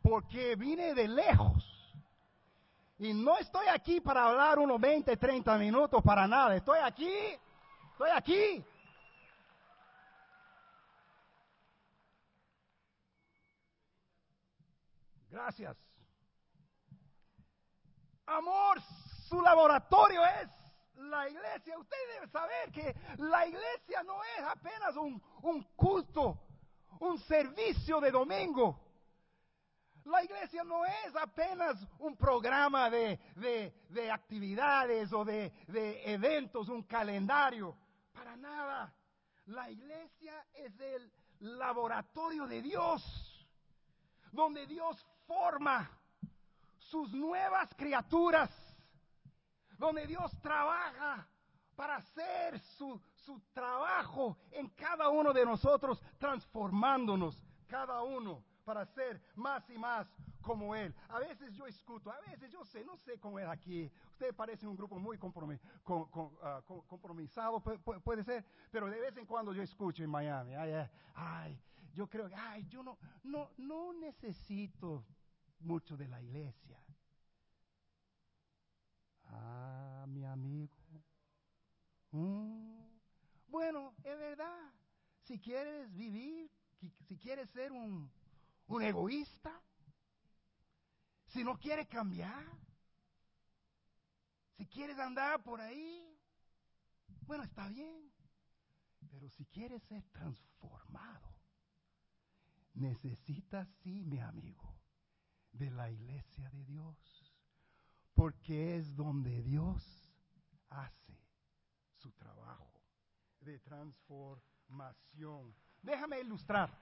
[0.02, 1.94] Porque vine de lejos.
[2.98, 6.56] Y no estoy aquí para hablar unos 20, 30 minutos para nada.
[6.56, 7.12] Estoy aquí,
[7.98, 8.64] estoy aquí.
[15.32, 15.76] Gracias.
[18.28, 18.80] Amor,
[19.28, 20.50] su laboratorio es
[20.96, 21.80] la iglesia.
[21.80, 26.40] Usted debe saber que la iglesia no es apenas un, un culto,
[27.00, 28.80] un servicio de domingo.
[30.06, 36.70] La iglesia no es apenas un programa de, de, de actividades o de, de eventos,
[36.70, 37.76] un calendario.
[38.18, 38.94] Para nada.
[39.46, 43.48] La iglesia es el laboratorio de Dios,
[44.32, 45.90] donde Dios forma
[46.80, 48.50] sus nuevas criaturas
[49.78, 51.28] donde Dios trabaja
[51.76, 59.22] para hacer su, su trabajo en cada uno de nosotros, transformándonos cada uno para ser
[59.34, 60.06] más y más
[60.42, 60.94] como Él.
[61.08, 63.90] A veces yo escucho, a veces yo sé, no sé cómo es aquí.
[64.12, 69.64] Ustedes parecen un grupo muy ah, compromisado, puede, ser, pero de vez en cuando yo
[69.64, 71.58] escucho en Miami, ay, ay,
[71.94, 75.06] yo creo que, ay, yo no, no, no necesito
[75.62, 76.78] mucho de la iglesia.
[79.28, 80.76] Ah, mi amigo.
[82.12, 82.82] Mm.
[83.48, 84.74] Bueno, es verdad.
[85.24, 86.52] Si quieres vivir,
[87.08, 88.12] si quieres ser un,
[88.68, 89.62] un egoísta,
[91.28, 92.46] si no quieres cambiar,
[94.58, 96.18] si quieres andar por ahí,
[97.22, 98.12] bueno, está bien.
[99.10, 101.34] Pero si quieres ser transformado,
[102.74, 104.76] necesitas, sí, mi amigo,
[105.52, 107.28] de la iglesia de Dios
[108.18, 109.84] porque es donde Dios
[110.70, 111.16] hace
[111.98, 112.82] su trabajo
[113.42, 115.56] de transformación.
[115.84, 116.76] Déjame ilustrar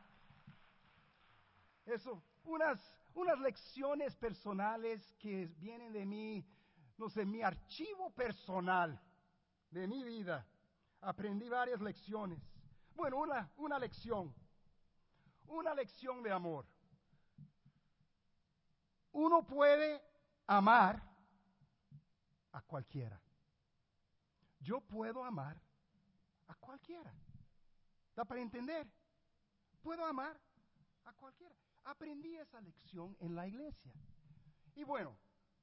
[1.85, 2.79] eso, unas,
[3.13, 6.45] unas lecciones personales que vienen de mí,
[6.97, 8.99] no sé, mi archivo personal
[9.69, 10.45] de mi vida.
[11.01, 12.39] Aprendí varias lecciones.
[12.95, 14.33] Bueno, una, una lección,
[15.47, 16.65] una lección de amor.
[19.11, 20.01] Uno puede
[20.47, 21.01] amar
[22.51, 23.21] a cualquiera.
[24.59, 25.61] Yo puedo amar
[26.47, 27.13] a cualquiera.
[28.15, 28.87] ¿Da para entender?
[29.81, 30.39] Puedo amar
[31.03, 31.55] a cualquiera.
[31.85, 33.93] Aprendí esa lección en la iglesia.
[34.75, 35.15] Y bueno,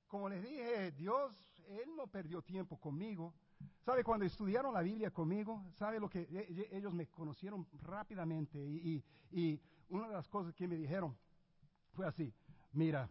[0.07, 1.33] como les dije, Dios,
[1.67, 3.35] Él no perdió tiempo conmigo.
[3.81, 4.05] ¿Sabe?
[4.05, 8.59] Cuando estudiaron la Biblia conmigo, ¿sabe lo que e, e, ellos me conocieron rápidamente?
[8.59, 11.17] Y, y una de las cosas que me dijeron
[11.93, 12.33] fue así,
[12.73, 13.11] mira,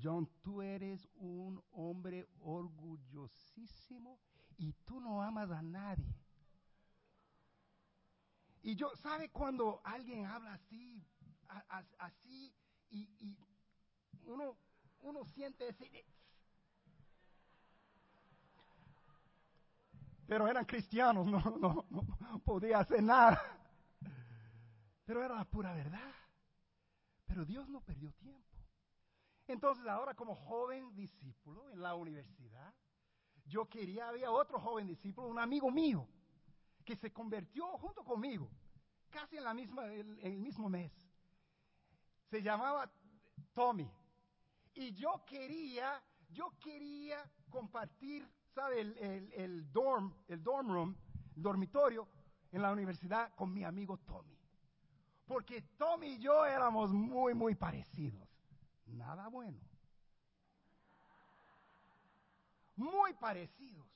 [0.00, 4.18] John, tú eres un hombre orgullosísimo
[4.56, 6.14] y tú no amas a nadie.
[8.62, 11.04] Y yo, ¿sabe cuando alguien habla así,
[11.98, 12.54] así,
[12.90, 13.36] y,
[14.24, 14.56] uno,
[15.00, 16.04] uno siente ese...
[20.26, 23.40] Pero eran cristianos, no, no, no podía hacer nada.
[25.04, 26.12] Pero era la pura verdad.
[27.26, 28.56] Pero Dios no perdió tiempo.
[29.46, 32.74] Entonces ahora como joven discípulo en la universidad,
[33.44, 36.08] yo quería, había otro joven discípulo, un amigo mío,
[36.84, 38.50] que se convirtió junto conmigo,
[39.08, 40.92] casi en, la misma, en el mismo mes.
[42.30, 42.90] Se llamaba
[43.54, 43.90] Tommy.
[44.74, 46.02] Y yo quería
[46.32, 47.18] Yo quería
[47.48, 48.80] compartir, ¿sabe?
[48.80, 50.96] El, el, dorm, el dorm room,
[51.36, 52.08] el dormitorio
[52.52, 54.36] en la universidad con mi amigo Tommy.
[55.26, 58.28] Porque Tommy y yo éramos muy, muy parecidos.
[58.86, 59.60] Nada bueno.
[62.76, 63.88] Muy parecidos.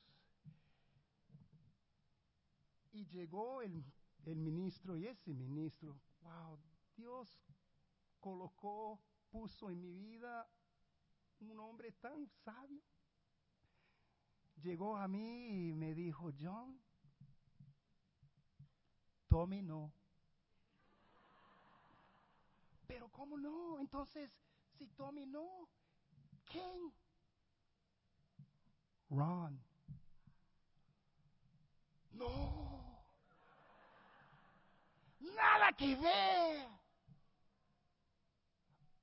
[2.93, 3.85] Y llegó el,
[4.25, 6.59] el ministro y ese ministro, wow,
[6.97, 7.29] Dios
[8.21, 9.01] colocó,
[9.31, 10.49] puso en mi vida
[11.41, 12.83] un hombre tan sabio.
[14.63, 16.79] Llegó a mí y me dijo, John,
[19.29, 19.93] Tommy no.
[22.87, 23.79] Pero ¿cómo no?
[23.79, 24.31] Entonces,
[24.77, 25.69] si Tommy no,
[26.45, 26.93] ¿quién?
[29.09, 29.63] Ron.
[32.13, 33.03] No.
[35.21, 36.80] Nada que ver.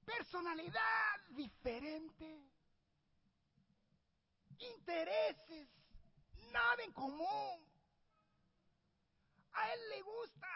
[0.07, 2.49] Personalidad diferente.
[4.57, 5.67] Intereses.
[6.53, 7.67] Nada en común.
[9.51, 10.47] A él le gusta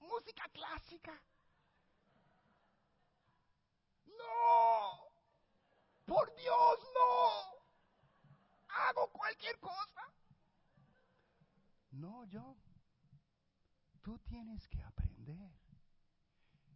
[0.00, 1.18] música clásica.
[4.04, 5.10] No.
[6.04, 7.56] Por Dios, no.
[8.68, 10.02] Hago cualquier cosa.
[11.92, 12.56] No, yo.
[14.02, 15.50] Tú tienes que aprender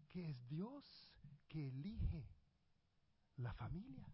[0.09, 1.00] que es Dios
[1.51, 2.25] que elige
[3.39, 4.09] la familia.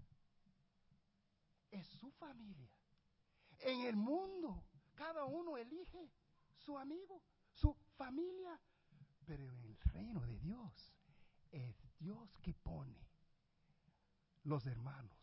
[1.71, 2.71] Es su familia.
[3.59, 4.65] En el mundo,
[4.95, 6.11] cada uno elige
[6.57, 7.23] su amigo,
[7.53, 8.59] su familia.
[9.27, 10.95] Pero en el reino de Dios,
[11.51, 13.07] es Dios que pone
[14.45, 15.19] los hermanos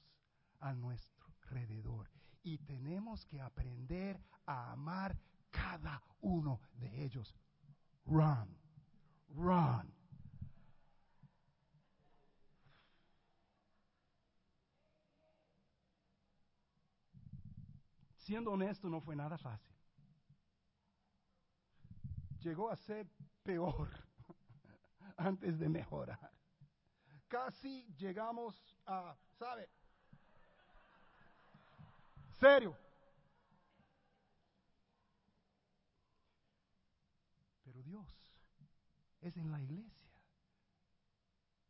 [0.60, 2.12] a nuestro alrededor.
[2.44, 5.18] Y tenemos que aprender a amar
[5.50, 7.36] cada uno de ellos.
[8.06, 8.56] Run,
[9.30, 10.03] run.
[18.24, 19.76] Siendo honesto, no fue nada fácil.
[22.40, 23.06] Llegó a ser
[23.44, 23.90] peor
[25.18, 26.32] antes de mejorar.
[27.28, 28.56] Casi llegamos
[28.86, 29.70] a, ¿sabe?
[32.40, 32.78] Serio.
[37.66, 38.34] Pero Dios
[39.20, 40.10] es en la iglesia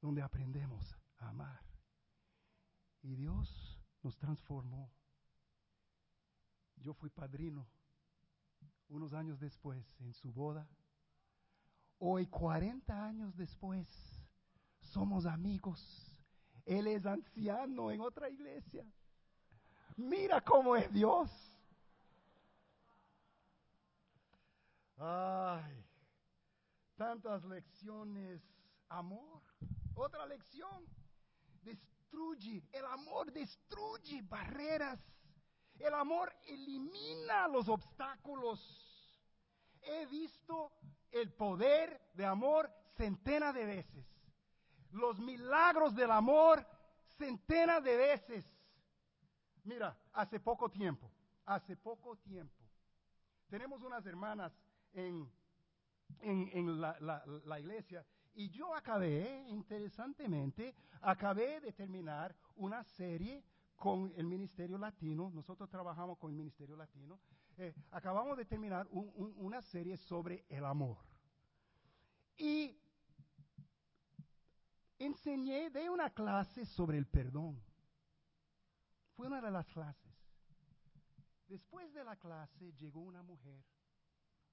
[0.02, 1.66] donde aprendemos a amar.
[3.02, 4.92] Y Dios nos transformó.
[6.84, 7.66] Yo fui padrino
[8.90, 10.68] unos años después en su boda.
[11.98, 13.88] Hoy, 40 años después,
[14.82, 16.14] somos amigos.
[16.66, 18.86] Él es anciano en otra iglesia.
[19.96, 21.32] Mira cómo es Dios.
[24.98, 25.86] Ay,
[26.98, 28.42] tantas lecciones.
[28.90, 29.42] Amor.
[29.96, 30.86] Otra lección.
[31.62, 32.68] Destruye.
[32.74, 35.00] El amor destruye barreras.
[35.80, 38.60] El amor elimina los obstáculos.
[39.82, 40.72] He visto
[41.12, 44.06] el poder de amor centenas de veces.
[44.92, 46.66] Los milagros del amor
[47.18, 48.46] centenas de veces.
[49.64, 51.12] Mira, hace poco tiempo,
[51.46, 52.64] hace poco tiempo,
[53.50, 54.52] tenemos unas hermanas
[54.94, 55.30] en,
[56.22, 56.98] en, la,
[57.46, 63.44] la, iglesia y yo acabé, interesantemente, acabé de terminar una serie
[63.76, 67.20] con el Ministerio Latino, nosotros trabajamos con el Ministerio Latino,
[67.58, 70.98] eh, acabamos de terminar una serie sobre el amor.
[72.38, 72.76] Y
[74.98, 77.62] enseñé de una clase sobre el perdón.
[79.16, 80.14] Fue una de las clases.
[81.48, 83.64] Después de la clase llegó una mujer,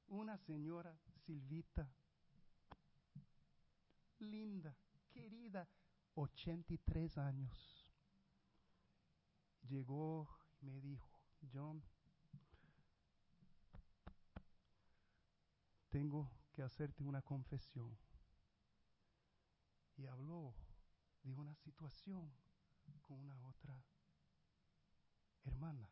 [0.08, 0.94] una señora
[1.24, 1.88] Silvita,
[4.18, 4.76] linda,
[5.10, 5.66] querida,
[6.14, 7.79] 83 años.
[9.68, 10.28] Llegó
[10.60, 11.20] y me dijo,
[11.52, 11.82] John,
[15.90, 17.96] tengo que hacerte una confesión.
[19.96, 20.54] Y habló
[21.22, 22.32] de una situación
[23.02, 23.84] con una otra
[25.44, 25.90] hermana.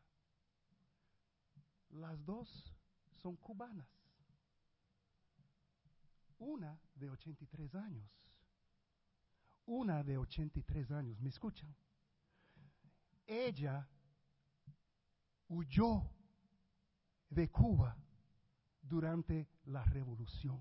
[1.89, 2.73] Las dos
[3.11, 3.87] son cubanas.
[6.37, 8.09] Una de 83 años.
[9.65, 11.19] Una de 83 años.
[11.19, 11.75] ¿Me escuchan?
[13.29, 13.87] Ella
[15.49, 16.09] huyó
[17.29, 17.95] de Cuba
[18.81, 20.59] durante la revolución.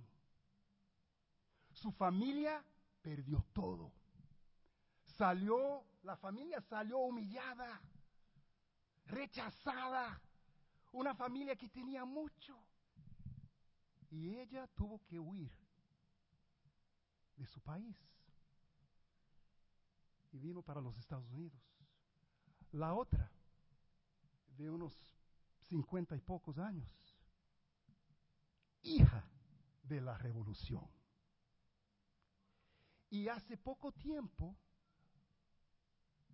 [1.72, 2.62] Su familia
[3.00, 3.90] perdió todo.
[5.16, 7.80] Salió, la familia salió humillada
[9.06, 10.20] rechazada,
[10.92, 12.54] una familia que tenía mucho.
[14.10, 15.50] Y ella tuvo que huir
[17.34, 17.96] de su país
[20.32, 21.77] y vino para los Estados Unidos.
[22.72, 23.30] La otra,
[24.56, 24.92] de unos
[25.68, 26.90] cincuenta y pocos años,
[28.82, 29.24] hija
[29.82, 30.86] de la revolución.
[33.10, 34.54] Y hace poco tiempo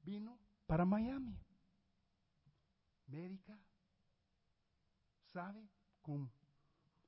[0.03, 1.39] vino para Miami,
[3.07, 3.59] médica,
[5.33, 5.69] sabe,
[6.03, 6.31] con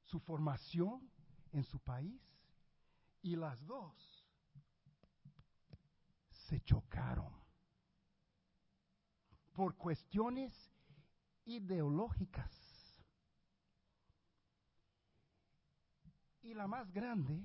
[0.05, 1.11] su formación
[1.53, 2.23] en su país,
[3.23, 4.25] y las dos
[6.31, 7.46] se chocaron
[9.57, 10.53] por cuestiones
[11.47, 12.53] ideológicas.
[16.43, 17.43] Y la más grande,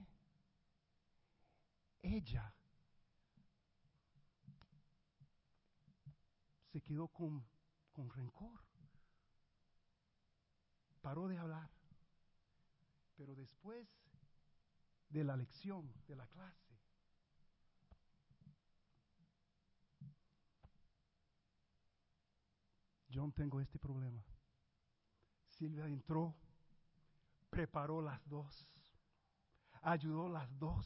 [2.01, 2.53] ella
[6.73, 7.43] se quedó con,
[7.93, 8.59] con rencor.
[11.01, 11.71] Paró de hablar.
[13.15, 13.87] Pero después
[15.09, 16.60] de la lección, de la clase,
[23.13, 24.23] John, tengo este problema.
[25.57, 26.35] Silvia entró,
[27.49, 28.67] preparó las dos,
[29.81, 30.85] ayudó las dos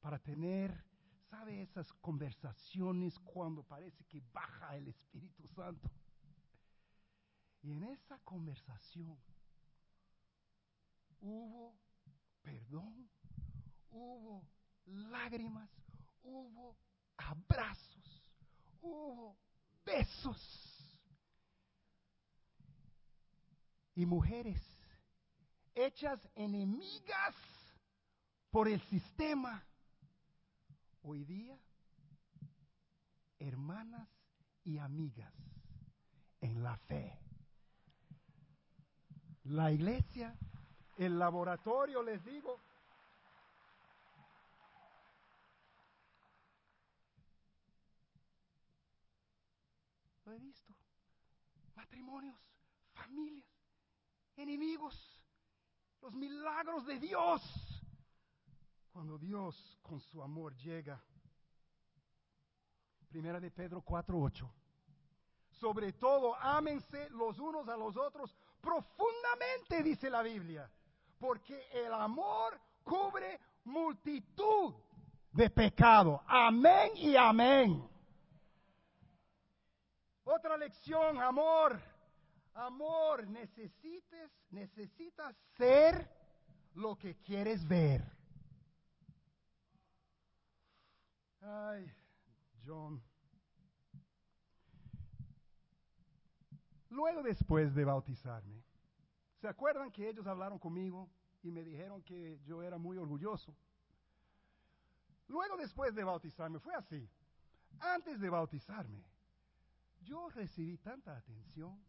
[0.00, 0.84] para tener,
[1.30, 1.62] ¿sabe?
[1.62, 5.90] Esas conversaciones cuando parece que baja el Espíritu Santo.
[7.62, 9.18] Y en esa conversación
[11.20, 11.74] hubo
[12.44, 13.08] perdón,
[13.90, 14.46] hubo
[14.84, 15.70] lágrimas,
[16.22, 16.76] hubo
[17.16, 18.22] abrazos,
[18.82, 19.36] hubo
[19.84, 20.73] besos.
[23.94, 24.60] Y mujeres
[25.74, 27.34] hechas enemigas
[28.50, 29.64] por el sistema.
[31.02, 31.58] Hoy día,
[33.38, 34.08] hermanas
[34.64, 35.34] y amigas
[36.40, 37.18] en la fe.
[39.44, 40.36] La iglesia,
[40.96, 42.58] el laboratorio, les digo,
[50.24, 50.74] lo he visto.
[51.76, 52.38] Matrimonios,
[52.94, 53.53] familias
[54.36, 54.94] enemigos,
[56.00, 57.42] los milagros de Dios.
[58.92, 61.02] Cuando Dios con su amor llega.
[63.08, 64.48] Primera de Pedro 4:8.
[65.60, 70.70] Sobre todo, ámense los unos a los otros profundamente, dice la Biblia,
[71.18, 74.74] porque el amor cubre multitud
[75.32, 76.22] de pecado.
[76.26, 77.88] Amén y amén.
[80.24, 81.93] Otra lección, amor
[82.54, 86.08] Amor, necesites, necesitas ser
[86.74, 88.02] lo que quieres ver.
[91.40, 91.92] Ay,
[92.64, 93.02] John.
[96.90, 98.62] Luego después de bautizarme,
[99.40, 101.10] ¿se acuerdan que ellos hablaron conmigo
[101.42, 103.56] y me dijeron que yo era muy orgulloso?
[105.26, 107.10] Luego después de bautizarme, fue así.
[107.80, 109.04] Antes de bautizarme,
[110.02, 111.82] yo recibí tanta atención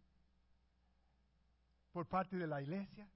[1.96, 3.10] por parte de la iglesia.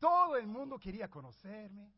[0.00, 1.92] Todo el mundo quería conocerme.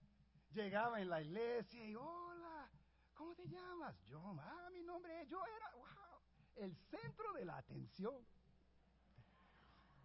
[0.50, 2.70] Llegaba en la iglesia y, hola,
[3.14, 3.98] ¿cómo te llamas?
[4.04, 5.72] Yo, ah, mi nombre es, yo era,
[6.56, 8.14] el centro de la atención.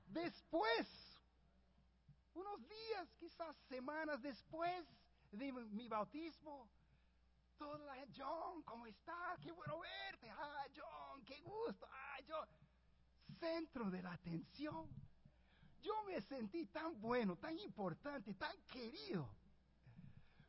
[0.08, 0.88] Después,
[2.34, 4.86] unos días, quizás semanas después
[5.32, 6.70] de mi bautismo,
[7.58, 9.38] toda la John, ¿cómo estás?
[9.42, 10.30] Qué bueno verte.
[10.30, 11.86] Ah, John, qué gusto.
[11.92, 12.38] Ah, yo,
[13.38, 14.88] centro de la atención.
[15.84, 19.30] Yo me sentí tan bueno, tan importante, tan querido.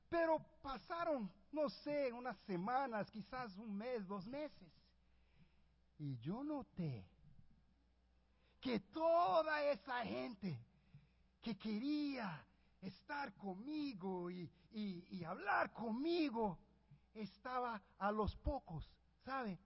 [0.08, 4.72] Pero pasaron, no sé, unas semanas, quizás un mes, dos meses.
[5.98, 7.04] Y yo noté
[8.60, 10.58] que toda esa gente
[11.42, 12.42] que quería
[12.80, 14.50] estar conmigo y,
[15.24, 16.58] hablar conmigo
[17.12, 18.88] estaba a los pocos,
[19.24, 19.58] ¿sabe?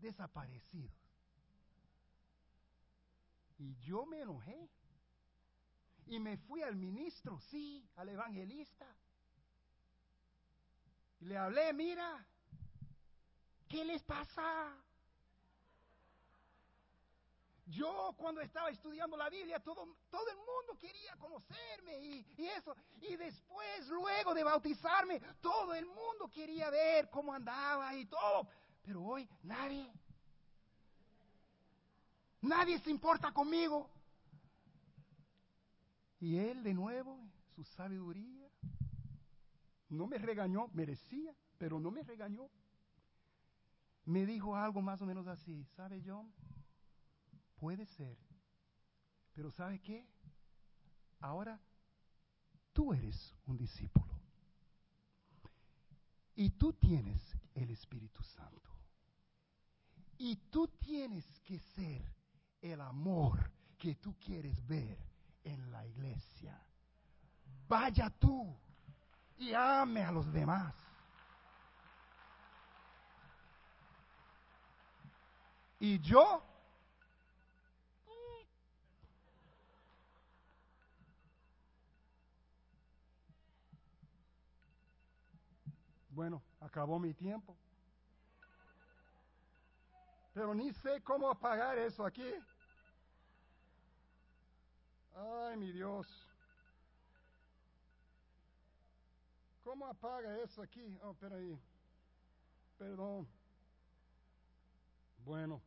[0.00, 0.94] Desaparecidos.
[3.58, 4.68] Y yo me enojé.
[6.06, 8.86] Y me fui al ministro, sí, al evangelista.
[11.20, 12.26] Y le hablé, mira,
[13.68, 14.76] ¿qué les pasa?
[17.66, 22.76] Yo cuando estaba estudiando la Biblia, todo, todo el mundo quería conocerme y, y, eso.
[23.00, 28.48] Y después, luego de bautizarme, todo el mundo quería ver cómo andaba y todo.
[28.82, 29.90] Pero hoy nadie,
[32.40, 33.88] nadie se importa conmigo.
[36.22, 37.18] Y él de nuevo,
[37.56, 38.48] su sabiduría,
[39.88, 42.48] no me regañó, merecía, pero no me regañó.
[44.04, 46.32] Me dijo algo más o menos así, ¿sabe John?
[47.56, 48.16] Puede ser,
[49.32, 50.06] pero ¿sabe qué?
[51.18, 51.60] Ahora
[52.72, 54.20] tú eres un discípulo.
[56.36, 57.20] Y tú tienes
[57.54, 58.70] el Espíritu Santo.
[60.18, 62.14] Y tú tienes que ser
[62.60, 65.11] el amor que tú quieres ver
[65.44, 66.60] en la iglesia.
[67.68, 68.56] Vaya tú
[69.38, 70.74] y ame a los demás.
[75.80, 76.42] Y yo
[86.12, 87.56] Bueno, acabó mi tiempo.
[90.34, 92.34] Pero ni sé cómo apagar eso aquí.
[95.14, 96.06] Ay, mi Dios.
[99.62, 100.98] ¿Cómo apaga eso aquí?
[101.02, 101.58] Oh, espera ahí.
[102.78, 103.28] Perdón.
[105.24, 105.62] Bueno,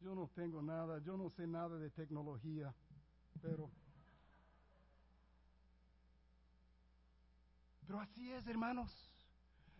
[0.00, 2.74] yo no tengo nada, yo no sé nada de tecnología,
[3.40, 3.70] pero
[7.92, 8.90] Pero así es, hermanos.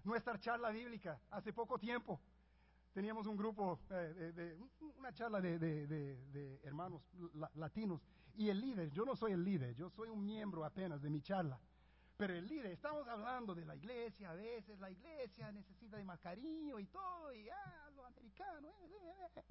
[0.04, 2.20] Nuestra charla bíblica, hace poco tiempo,
[2.92, 4.58] teníamos un grupo, eh, de,
[4.98, 7.02] una charla de, hermanos
[7.54, 8.00] latinos,
[8.34, 11.20] y el líder, yo no soy el líder, yo soy un miembro apenas de mi
[11.20, 11.58] charla,
[12.16, 16.20] pero el líder, estamos hablando de la iglesia, a veces la iglesia necesita de más
[16.20, 18.68] cariño y todo, y ah, lo americano.
[18.80, 19.42] Eh, eh,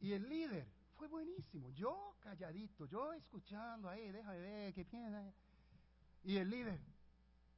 [0.00, 0.66] y el líder
[0.96, 5.32] fue buenísimo, yo calladito, yo escuchando ahí, déjame ver qué piensa.
[6.22, 6.80] Y el líder,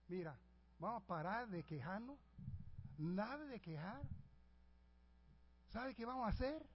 [0.08, 0.36] mira,
[0.78, 2.18] vamos a parar de quejarnos,
[2.98, 4.02] nada de quejar.
[5.68, 6.66] ¿Sabe qué vamos a hacer?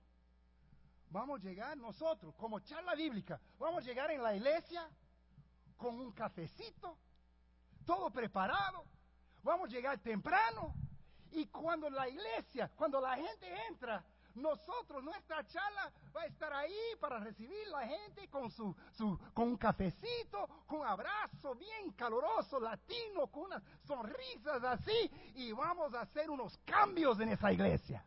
[1.10, 4.90] Vamos a llegar nosotros, como charla bíblica, vamos a llegar en la iglesia
[5.76, 6.98] con un cafecito,
[7.86, 8.86] todo preparado.
[9.44, 10.74] Vamos a llegar temprano.
[11.32, 14.04] Y cuando la iglesia, cuando la gente entra,
[14.36, 19.50] nosotros, nuestra charla va a estar ahí para recibir la gente con su, su, con
[19.50, 26.02] un cafecito, con un abrazo bien caluroso, latino, con unas sonrisas así, y vamos a
[26.02, 28.06] hacer unos cambios en esa iglesia.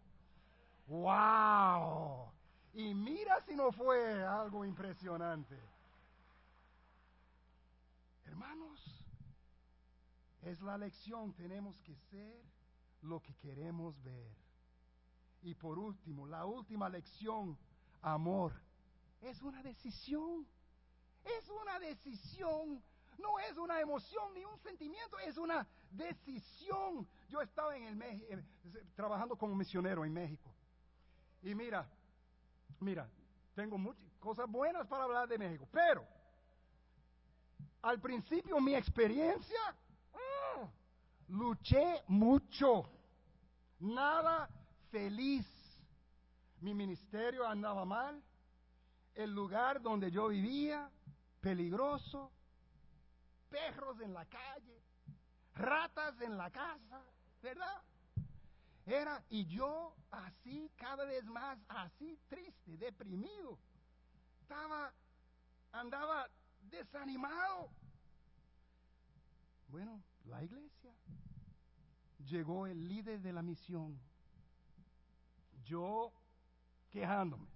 [0.87, 2.33] ¡Wow!
[2.75, 5.59] Y mira si no fue algo impresionante.
[8.27, 8.81] Hermanos,
[10.43, 12.43] es la lección, tenemos que ser
[13.03, 14.44] lo que queremos ver.
[15.45, 17.59] Y por último, la última lección,
[18.01, 18.55] amor.
[19.21, 20.47] Es una decisión.
[21.23, 22.83] Es una decisión.
[23.19, 27.07] No es una emoción ni un sentimiento, es una decisión.
[27.29, 28.43] Yo estaba en el eh,
[28.97, 30.51] trabajando como misionero en México.
[31.43, 31.87] Y mira,
[32.81, 33.07] mira,
[33.55, 36.07] tengo muchas cosas buenas para hablar de México, pero
[37.83, 39.61] al principio mi experiencia,
[40.15, 40.67] ah,
[41.29, 42.89] luché mucho.
[43.81, 44.49] Nada
[44.95, 45.45] feliz.
[46.61, 48.23] Mi ministerio andaba mal.
[49.17, 50.89] El lugar donde yo vivía,
[51.41, 52.31] peligroso.
[53.51, 54.81] Perros en la calle.
[55.55, 57.03] Ratas en la casa.
[57.43, 57.83] ¿Verdad?
[58.87, 63.59] Era, y yo así, cada vez más, así triste, deprimido.
[64.43, 64.93] Estaba,
[65.73, 66.29] andaba
[66.71, 67.69] desanimado.
[69.69, 70.95] Bueno, la iglesia.
[72.27, 73.99] Llegó el líder de la misión
[75.65, 76.13] yo
[76.91, 77.49] quejándome.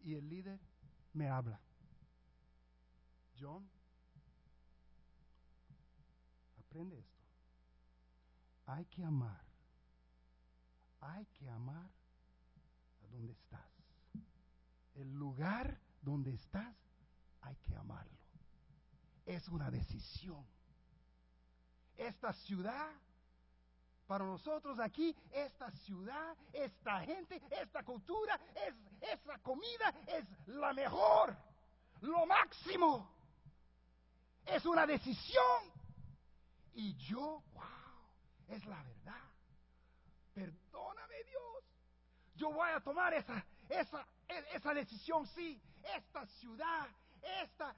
[0.00, 0.58] Y el líder
[1.12, 1.60] me habla.
[3.38, 3.68] John,
[6.58, 7.24] aprende esto.
[8.66, 9.44] Hay que amar.
[11.00, 11.90] Hay que amar
[13.02, 13.70] a donde estás.
[14.94, 16.74] El lugar donde estás,
[17.42, 18.18] hay que amarlo.
[19.26, 20.44] Es una decisión.
[21.96, 22.90] Esta ciudad
[24.08, 31.36] para nosotros aquí, esta ciudad, esta gente, esta cultura, es, esa comida es la mejor,
[32.00, 33.06] lo máximo.
[34.46, 35.70] Es una decisión.
[36.72, 39.24] Y yo, wow, es la verdad.
[40.32, 41.64] Perdóname Dios.
[42.34, 44.06] Yo voy a tomar esa, esa,
[44.54, 45.60] esa decisión, sí.
[45.94, 46.88] Esta ciudad,
[47.42, 47.74] esta,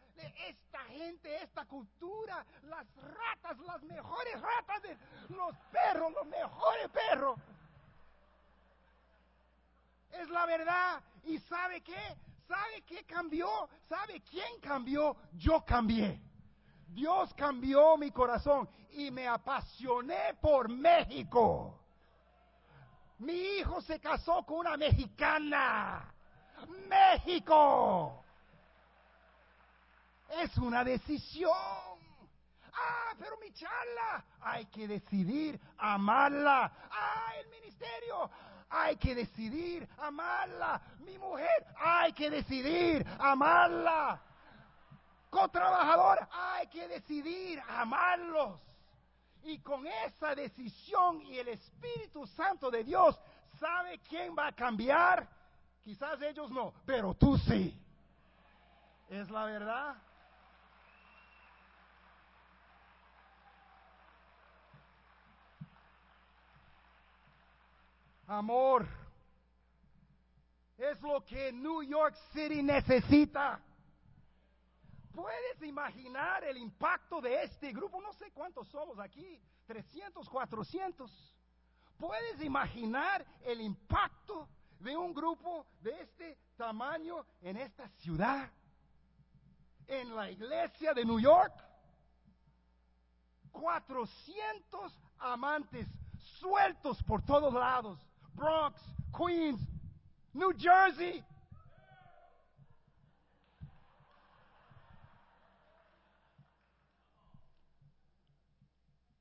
[0.49, 4.97] esta gente, esta cultura, las ratas, las mejores ratas, de,
[5.29, 7.39] los perros, los mejores perros.
[10.13, 11.03] Es la verdad.
[11.25, 12.17] ¿Y sabe qué?
[12.49, 13.69] ¿Sabe qué cambió?
[13.89, 15.17] ¿Sabe quién cambió?
[15.35, 16.21] Yo cambié.
[16.89, 21.79] Dios cambió mi corazón y me apasioné por México.
[23.19, 26.13] Mi hijo se casó con una mexicana.
[26.89, 28.20] México.
[30.31, 31.53] Es una decisión.
[32.73, 36.73] Ah, pero mi charla, hay que decidir amarla.
[36.91, 38.31] Ah, el ministerio,
[38.69, 40.81] hay que decidir amarla.
[41.01, 44.23] Mi mujer, hay que decidir amarla.
[45.31, 48.61] Co-trabajador, hay que decidir amarlos.
[49.43, 53.19] Y con esa decisión y el Espíritu Santo de Dios
[53.59, 55.29] sabe quién va a cambiar.
[55.83, 57.77] Quizás ellos no, pero tú sí.
[59.09, 59.97] Es la verdad.
[68.31, 68.87] Amor
[70.79, 73.61] es lo que New York City necesita.
[75.13, 78.01] ¿Puedes imaginar el impacto de este grupo?
[78.01, 81.35] No sé cuántos somos aquí, 300, 400.
[81.99, 88.49] ¿Puedes imaginar el impacto de un grupo de este tamaño en esta ciudad?
[89.89, 91.53] En la iglesia de New York.
[93.51, 95.89] 400 amantes
[96.39, 97.99] sueltos por todos lados.
[98.35, 98.81] Bronx,
[99.17, 99.61] Queens,
[100.35, 101.23] New Jersey.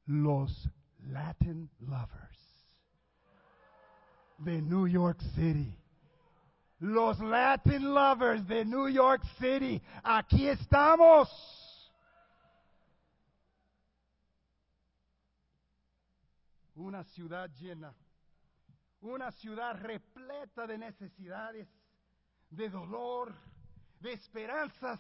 [0.08, 0.68] Los
[1.08, 2.40] Latin lovers
[4.40, 5.76] de New York City.
[6.80, 9.82] Los Latin lovers de New York City.
[10.04, 11.30] Aquí estamos.
[16.76, 17.94] Una ciudad llena
[19.02, 21.68] una ciudad repleta de necesidades,
[22.50, 23.36] de dolor,
[24.00, 25.00] de esperanzas,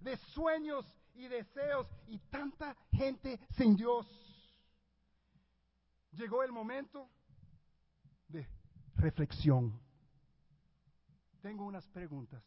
[0.00, 0.84] de sueños
[1.14, 4.06] y deseos y tanta gente sin Dios.
[6.12, 7.10] Llegó el momento
[8.28, 8.48] de
[8.96, 9.80] reflexión.
[11.42, 12.42] Tengo unas preguntas.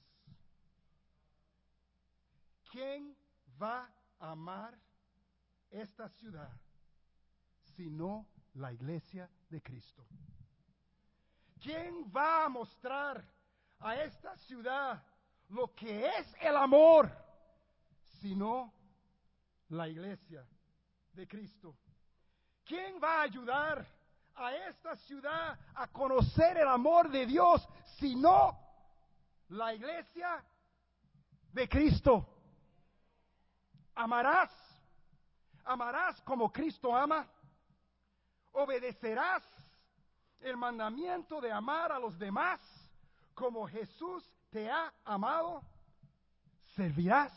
[2.72, 3.16] ¿Quién
[3.62, 4.78] va a amar
[5.70, 6.52] esta ciudad
[7.76, 10.06] si no la iglesia de Cristo?
[11.62, 13.24] ¿Quién va a mostrar
[13.80, 15.03] a esta ciudad
[15.49, 17.12] lo que es el amor,
[18.22, 18.74] sino
[19.70, 20.47] la iglesia
[21.14, 21.76] de Cristo?
[22.64, 23.86] ¿Quién va a ayudar
[24.36, 28.57] a esta ciudad a conocer el amor de Dios, sino
[29.49, 30.43] la iglesia
[31.51, 32.26] de Cristo?
[33.95, 34.51] Amarás,
[35.66, 37.28] amarás como Cristo ama,
[38.53, 39.43] obedecerás
[40.41, 42.59] el mandamiento de amar a los demás
[43.33, 45.63] como Jesús te ha amado,
[46.75, 47.33] servirás.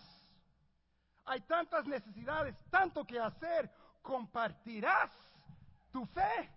[1.24, 3.70] Hay tantas necesidades, tanto que hacer,
[4.03, 5.11] compartirás
[5.92, 6.50] tu fe.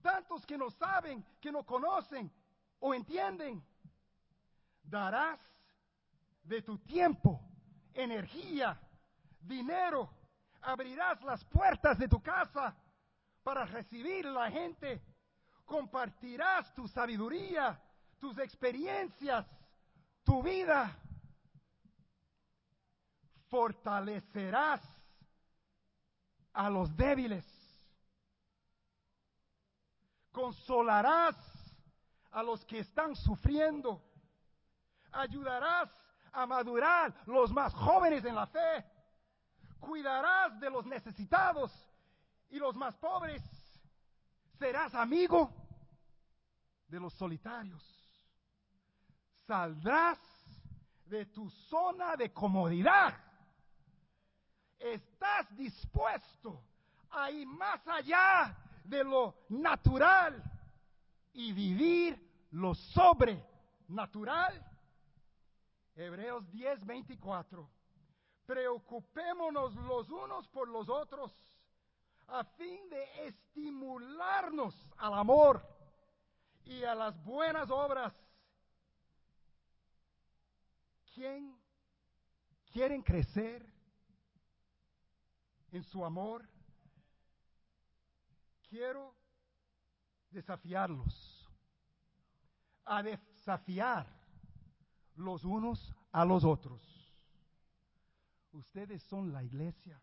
[0.00, 2.32] Tantos que no saben, que no conocen
[2.80, 3.62] o entienden.
[4.82, 5.38] Darás
[6.42, 7.40] de tu tiempo,
[7.92, 8.80] energía,
[9.40, 10.10] dinero.
[10.62, 12.74] Abrirás las puertas de tu casa
[13.42, 15.02] para recibir la gente
[15.72, 17.80] compartirás tu sabiduría,
[18.20, 19.46] tus experiencias,
[20.22, 20.94] tu vida.
[23.48, 24.82] Fortalecerás
[26.52, 27.46] a los débiles.
[30.30, 31.36] Consolarás
[32.32, 34.02] a los que están sufriendo.
[35.10, 35.88] Ayudarás
[36.32, 38.84] a madurar los más jóvenes en la fe.
[39.80, 41.72] Cuidarás de los necesitados
[42.50, 43.42] y los más pobres
[44.58, 45.61] serás amigo
[46.92, 47.82] de los solitarios.
[49.46, 50.18] Saldrás
[51.06, 53.18] de tu zona de comodidad.
[54.78, 56.62] Estás dispuesto
[57.10, 60.42] a ir más allá de lo natural
[61.32, 64.62] y vivir lo sobrenatural.
[65.94, 67.70] Hebreos 10, 24.
[68.44, 71.32] Preocupémonos los unos por los otros
[72.28, 75.81] a fin de estimularnos al amor
[76.64, 78.12] y a las buenas obras.
[81.14, 81.56] ¿Quién
[82.72, 83.66] quieren crecer
[85.70, 86.48] en su amor?
[88.68, 89.14] Quiero
[90.30, 91.48] desafiarlos
[92.84, 94.06] a desafiar
[95.16, 96.80] los unos a los otros.
[98.52, 100.00] Ustedes son la iglesia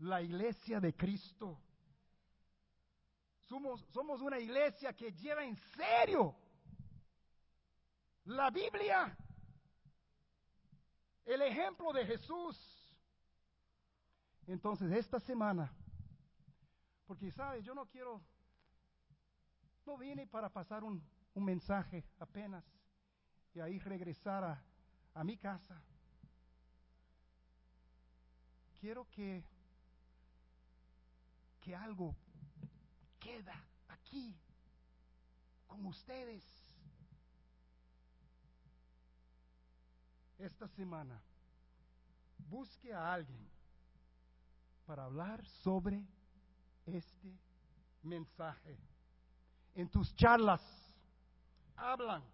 [0.00, 1.58] la iglesia de Cristo.
[3.50, 6.36] Somos, somos una iglesia que lleva en serio
[8.26, 9.16] la Biblia,
[11.24, 12.56] el ejemplo de Jesús.
[14.46, 15.74] Entonces, esta semana,
[17.08, 18.22] porque sabe, yo no quiero,
[19.84, 21.02] no vine para pasar un,
[21.34, 22.64] un mensaje apenas
[23.52, 24.64] y ahí regresar a,
[25.12, 25.82] a mi casa.
[28.78, 29.44] Quiero que
[31.60, 32.16] que algo
[33.20, 33.54] queda
[33.88, 34.34] aquí
[35.66, 36.42] con ustedes.
[40.38, 41.22] Esta semana
[42.48, 43.46] busque a alguien
[44.86, 46.02] para hablar sobre
[46.86, 47.38] este
[48.02, 48.76] mensaje.
[49.74, 50.62] En tus charlas
[51.76, 52.24] hablan,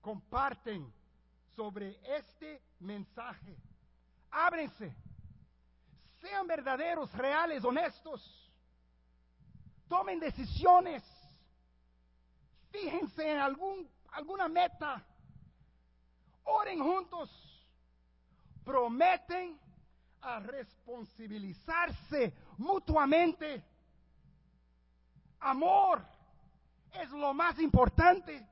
[0.00, 0.92] comparten
[1.56, 3.56] sobre este mensaje.
[4.30, 4.94] Ábrense.
[6.20, 8.49] Sean verdaderos, reales, honestos.
[9.90, 11.02] Tomen decisiones.
[12.70, 15.04] Fíjense en algún, alguna meta.
[16.44, 17.28] Oren juntos.
[18.64, 19.58] Prometen
[20.20, 23.64] a responsabilizarse mutuamente.
[25.40, 26.06] Amor
[26.92, 28.46] es lo más importante.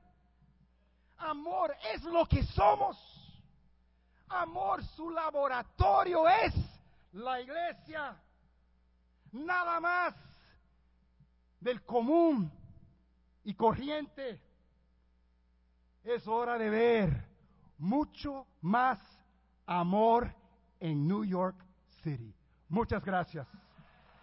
[1.19, 2.97] Amor es lo que somos.
[4.27, 6.53] Amor, su laboratorio es
[7.13, 8.21] la iglesia.
[9.31, 10.28] Nada más
[11.59, 12.51] del común
[13.43, 14.41] y corriente.
[16.03, 17.25] Es hora de ver
[17.77, 18.99] mucho más
[19.65, 20.33] amor
[20.79, 21.57] en New York
[22.03, 22.33] City.
[22.67, 23.47] Muchas gracias.